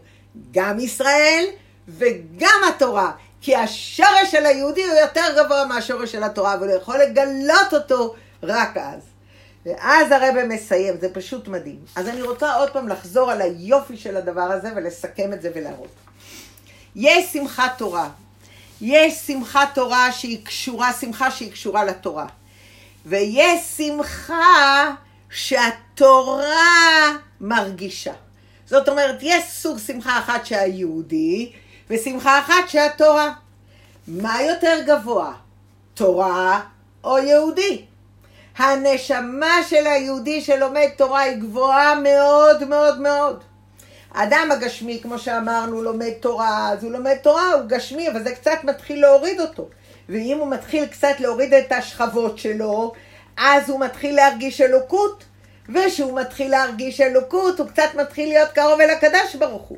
גם 0.52 0.80
ישראל 0.80 1.46
וגם 1.88 2.62
התורה. 2.70 3.12
כי 3.42 3.56
השורש 3.56 4.32
של 4.32 4.46
היהודי 4.46 4.84
הוא 4.84 4.94
יותר 4.94 5.26
גבוה 5.38 5.66
מהשורש 5.66 6.12
של 6.12 6.24
התורה, 6.24 6.54
אבל 6.54 6.68
הוא 6.70 6.78
יכול 6.78 6.98
לגלות 6.98 7.74
אותו 7.74 8.16
רק 8.44 8.78
אז. 8.78 9.02
ואז 9.66 10.12
הרב 10.12 10.36
מסיים, 10.48 10.94
זה 11.02 11.14
פשוט 11.14 11.48
מדהים. 11.48 11.80
אז 11.96 12.08
אני 12.08 12.22
רוצה 12.22 12.56
עוד 12.56 12.70
פעם 12.70 12.88
לחזור 12.88 13.32
על 13.32 13.42
היופי 13.42 13.98
של 13.98 14.18
הדבר 14.18 14.42
הזה 14.42 14.70
ולסכם 14.76 15.34
את 15.34 15.42
זה 15.42 15.52
ולהראות. 15.56 15.96
יש 16.96 17.26
שמחת 17.34 17.72
תורה. 17.78 18.10
יש 18.82 19.14
שמחת 19.14 19.70
תורה 19.74 20.12
שהיא 20.12 20.46
קשורה, 20.46 20.94
שמחה 20.94 21.32
שהיא 21.32 21.52
קשורה 21.52 21.84
לתורה. 21.86 22.26
ויש 23.06 23.62
שמחה 23.78 24.94
שהתורה 25.30 27.18
מרגישה. 27.42 28.14
זאת 28.66 28.90
אומרת, 28.90 29.18
יש 29.22 29.44
סוג 29.44 29.78
שמחה 29.88 30.20
אחת 30.20 30.46
שהיהודי, 30.46 31.52
ושמחה 31.90 32.40
אחת 32.40 32.68
שהתורה. 32.68 33.34
מה 34.08 34.42
יותר 34.42 34.78
גבוה, 34.88 35.34
תורה 35.94 36.62
או 37.04 37.18
יהודי? 37.18 37.86
הנשמה 38.58 39.64
של 39.70 39.88
היהודי 39.88 40.42
שלומד 40.42 40.88
תורה 40.98 41.22
היא 41.22 41.38
גבוהה 41.38 41.96
מאוד 41.96 42.64
מאוד 42.64 43.02
מאוד. 43.02 43.44
האדם 44.12 44.50
הגשמי, 44.52 45.00
כמו 45.04 45.20
שאמרנו, 45.20 45.82
לומד 45.82 46.12
תורה, 46.20 46.70
אז 46.70 46.84
הוא 46.84 46.92
לומד 46.92 47.16
תורה, 47.16 47.54
הוא 47.54 47.62
גשמי, 47.68 48.10
אבל 48.10 48.24
זה 48.24 48.36
קצת 48.36 48.64
מתחיל 48.64 49.02
להוריד 49.02 49.40
אותו. 49.40 49.70
ואם 50.10 50.38
הוא 50.38 50.48
מתחיל 50.48 50.86
קצת 50.86 51.20
להוריד 51.20 51.54
את 51.54 51.72
השכבות 51.72 52.38
שלו, 52.38 52.94
אז 53.38 53.70
הוא 53.70 53.80
מתחיל 53.80 54.16
להרגיש 54.16 54.62
אלוקות. 54.62 55.24
וכשהוא 55.70 56.20
מתחיל 56.20 56.52
להרגיש 56.52 57.02
אלוקות, 57.02 57.60
הוא 57.60 57.68
קצת 57.68 57.90
מתחיל 57.96 58.30
להיות 58.30 58.50
קרוב 58.50 58.82
אל 58.82 58.90
הקדוש 58.90 59.36
ברוך 59.40 59.62
הוא. 59.62 59.78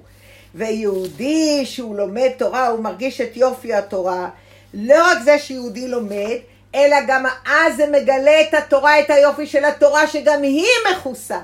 ויהודי 0.55 1.65
שהוא 1.65 1.95
לומד 1.95 2.29
תורה, 2.37 2.67
הוא 2.67 2.79
מרגיש 2.83 3.21
את 3.21 3.37
יופי 3.37 3.73
התורה. 3.73 4.29
לא 4.73 5.07
רק 5.07 5.17
זה 5.23 5.39
שיהודי 5.39 5.87
לומד, 5.87 6.37
אלא 6.75 6.97
גם 7.07 7.25
אז 7.45 7.75
זה 7.77 7.87
מגלה 7.91 8.41
את 8.41 8.53
התורה, 8.53 8.99
את 8.99 9.09
היופי 9.09 9.47
של 9.47 9.65
התורה, 9.65 10.07
שגם 10.07 10.41
היא 10.43 10.65
מכוסה. 10.91 11.39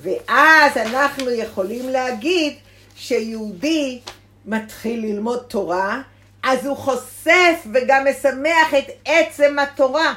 ואז 0.00 0.76
אנחנו 0.76 1.30
יכולים 1.30 1.88
להגיד 1.88 2.54
שיהודי 2.96 4.00
מתחיל 4.46 5.00
ללמוד 5.00 5.44
תורה, 5.48 6.00
אז 6.42 6.66
הוא 6.66 6.76
חושף 6.76 7.66
וגם 7.72 8.06
משמח 8.10 8.74
את 8.78 8.90
עצם 9.04 9.58
התורה. 9.58 10.14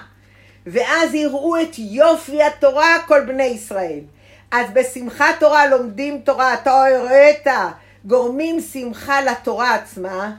ואז 0.67 1.13
יראו 1.13 1.61
את 1.61 1.75
יופי 1.77 2.43
התורה 2.43 2.95
כל 3.07 3.21
בני 3.21 3.43
ישראל. 3.43 3.99
אז 4.51 4.67
בשמחת 4.73 5.35
תורה 5.39 5.67
לומדים 5.67 6.21
תורה, 6.21 6.53
אתה 6.53 6.71
הראית, 6.71 7.47
גורמים 8.05 8.61
שמחה 8.61 9.21
לתורה 9.21 9.75
עצמה, 9.75 10.31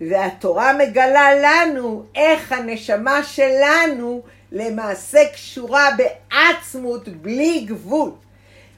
והתורה 0.00 0.72
מגלה 0.72 1.28
לנו 1.34 2.04
איך 2.14 2.52
הנשמה 2.52 3.24
שלנו 3.24 4.22
למעשה 4.52 5.18
קשורה 5.32 5.88
בעצמות 5.96 7.08
בלי 7.08 7.60
גבול. 7.60 8.10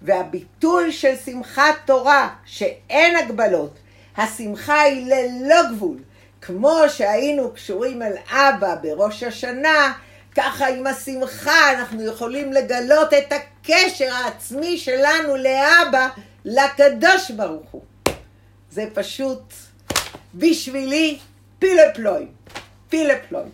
והביטול 0.03 0.91
של 0.91 1.17
שמחת 1.25 1.75
תורה, 1.85 2.29
שאין 2.45 3.17
הגבלות, 3.17 3.79
השמחה 4.17 4.81
היא 4.81 5.07
ללא 5.07 5.57
גבול. 5.73 5.97
כמו 6.41 6.79
שהיינו 6.89 7.51
קשורים 7.55 8.03
אל 8.03 8.13
אבא 8.31 8.75
בראש 8.83 9.23
השנה, 9.23 9.93
ככה 10.37 10.69
עם 10.69 10.87
השמחה 10.87 11.73
אנחנו 11.73 12.07
יכולים 12.07 12.53
לגלות 12.53 13.15
את 13.15 13.33
הקשר 13.33 14.15
העצמי 14.15 14.79
שלנו 14.79 15.37
לאבא, 15.37 16.09
לקדוש 16.45 17.31
ברוך 17.31 17.71
הוא. 17.71 17.83
זה 18.71 18.85
פשוט 18.95 19.53
בשבילי 20.35 21.19
פילפלוי, 21.59 22.27
פילפלוי. 22.89 23.49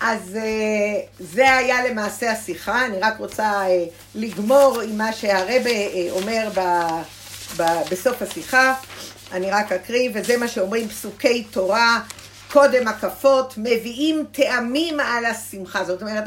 אז 0.00 0.36
אה, 0.36 1.00
זה 1.20 1.54
היה 1.54 1.88
למעשה 1.88 2.32
השיחה, 2.32 2.86
אני 2.86 2.98
רק 3.00 3.18
רוצה 3.18 3.44
אה, 3.44 3.84
לגמור 4.14 4.80
עם 4.80 4.98
מה 4.98 5.12
שהרבה 5.12 5.70
אה, 5.70 6.08
אומר 6.10 6.48
ב, 6.54 6.60
ב, 7.56 7.62
בסוף 7.90 8.22
השיחה, 8.22 8.74
אני 9.32 9.50
רק 9.50 9.72
אקריא, 9.72 10.10
וזה 10.14 10.36
מה 10.36 10.48
שאומרים 10.48 10.88
פסוקי 10.88 11.44
תורה, 11.44 12.00
קודם 12.52 12.88
הקפות, 12.88 13.54
מביאים 13.56 14.26
טעמים 14.32 15.00
על 15.00 15.24
השמחה, 15.24 15.84
זאת 15.84 16.02
אומרת 16.02 16.24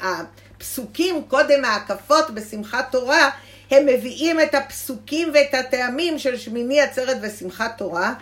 הפסוקים 0.00 1.24
קודם 1.28 1.64
ההקפות 1.64 2.30
בשמחת 2.30 2.92
תורה, 2.92 3.30
הם 3.70 3.86
מביאים 3.86 4.40
את 4.40 4.54
הפסוקים 4.54 5.30
ואת 5.34 5.54
הטעמים 5.54 6.18
של 6.18 6.36
שמיני 6.36 6.80
עצרת 6.80 7.16
ושמחת 7.22 7.78
תורה, 7.78 8.14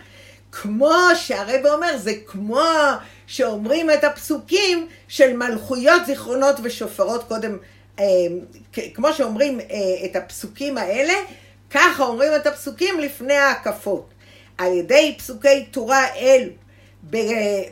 כמו 0.53 0.94
שהרב 1.14 1.66
אומר, 1.66 1.98
זה 1.98 2.12
כמו 2.27 2.64
שאומרים 3.27 3.90
את 3.90 4.05
הפסוקים 4.05 4.88
של 5.09 5.37
מלכויות, 5.37 6.07
זיכרונות 6.07 6.57
ושופרות 6.62 7.24
קודם, 7.29 7.59
אה, 7.98 8.05
כמו 8.94 9.12
שאומרים 9.12 9.61
אה, 9.61 9.66
את 10.05 10.16
הפסוקים 10.16 10.79
האלה, 10.79 11.14
ככה 11.70 12.03
אומרים 12.03 12.33
את 12.37 12.46
הפסוקים 12.46 13.01
לפני 13.01 13.35
ההקפות. 13.35 14.11
על 14.59 14.72
ידי 14.72 15.14
פסוקי 15.18 15.64
תורה 15.70 16.07
אלו, 16.16 16.51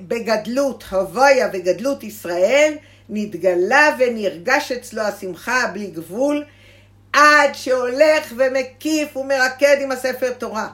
בגדלות 0.01 0.85
הוויה 0.91 1.49
וגדלות 1.53 2.05
ישראל, 2.05 2.75
נתגלה 3.09 3.89
ונרגש 3.99 4.73
אצלו 4.73 5.03
השמחה 5.03 5.67
בלי 5.73 5.87
גבול, 5.87 6.45
עד 7.12 7.51
שהולך 7.53 8.33
ומקיף 8.37 9.17
ומרקד 9.17 9.77
עם 9.81 9.93
הספר 9.93 10.33
תורה. 10.33 10.69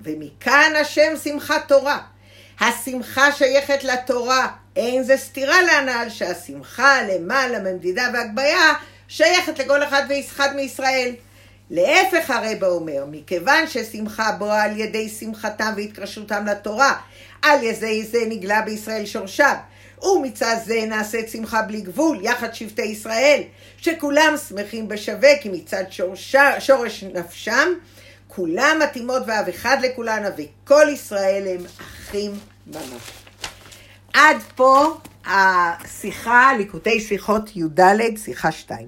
ומכאן 0.00 0.72
השם 0.80 1.16
שמחת 1.24 1.68
תורה. 1.68 1.98
השמחה 2.60 3.32
שייכת 3.32 3.84
לתורה, 3.84 4.48
אין 4.76 5.02
זה 5.02 5.16
סתירה 5.16 5.62
להנ"ל 5.62 6.08
שהשמחה 6.08 7.02
למעלה 7.02 7.58
ממדידה 7.58 8.08
והגביה 8.12 8.72
שייכת 9.08 9.58
לכל 9.58 9.82
אחד 9.82 10.02
ואחד 10.08 10.56
מישראל. 10.56 11.14
להפך 11.70 12.30
הרבה 12.30 12.66
אומר, 12.66 13.04
מכיוון 13.10 13.66
ששמחה 13.66 14.32
בואה 14.32 14.62
על 14.62 14.80
ידי 14.80 15.08
שמחתם 15.08 15.72
והתקשרותם 15.76 16.46
לתורה, 16.46 16.92
על 17.44 17.62
ידי 17.62 18.04
זה 18.04 18.18
נגלה 18.28 18.62
בישראל 18.62 19.06
שורשיו. 19.06 19.56
ומצד 20.02 20.56
זה 20.64 20.84
נעשית 20.88 21.28
שמחה 21.28 21.62
בלי 21.62 21.80
גבול, 21.80 22.18
יחד 22.22 22.54
שבטי 22.54 22.82
ישראל, 22.82 23.42
שכולם 23.76 24.34
שמחים 24.48 24.88
בשווה, 24.88 25.38
כי 25.42 25.48
מצד 25.48 25.84
שורשה, 25.90 26.60
שורש 26.60 27.04
נפשם, 27.04 27.68
כולם 28.28 28.80
מתאימות 28.82 29.22
ואב 29.26 29.48
אחד 29.48 29.76
לכולנה, 29.82 30.28
וכל 30.36 30.86
ישראל 30.92 31.46
הם 31.48 31.66
אחים 31.80 32.32
ממש. 32.66 33.02
עד 34.12 34.36
פה 34.56 34.96
השיחה, 35.26 36.52
ליקוטי 36.58 37.00
שיחות 37.00 37.56
י"ד, 37.56 37.90
שיחה 38.16 38.52
2. 38.52 38.86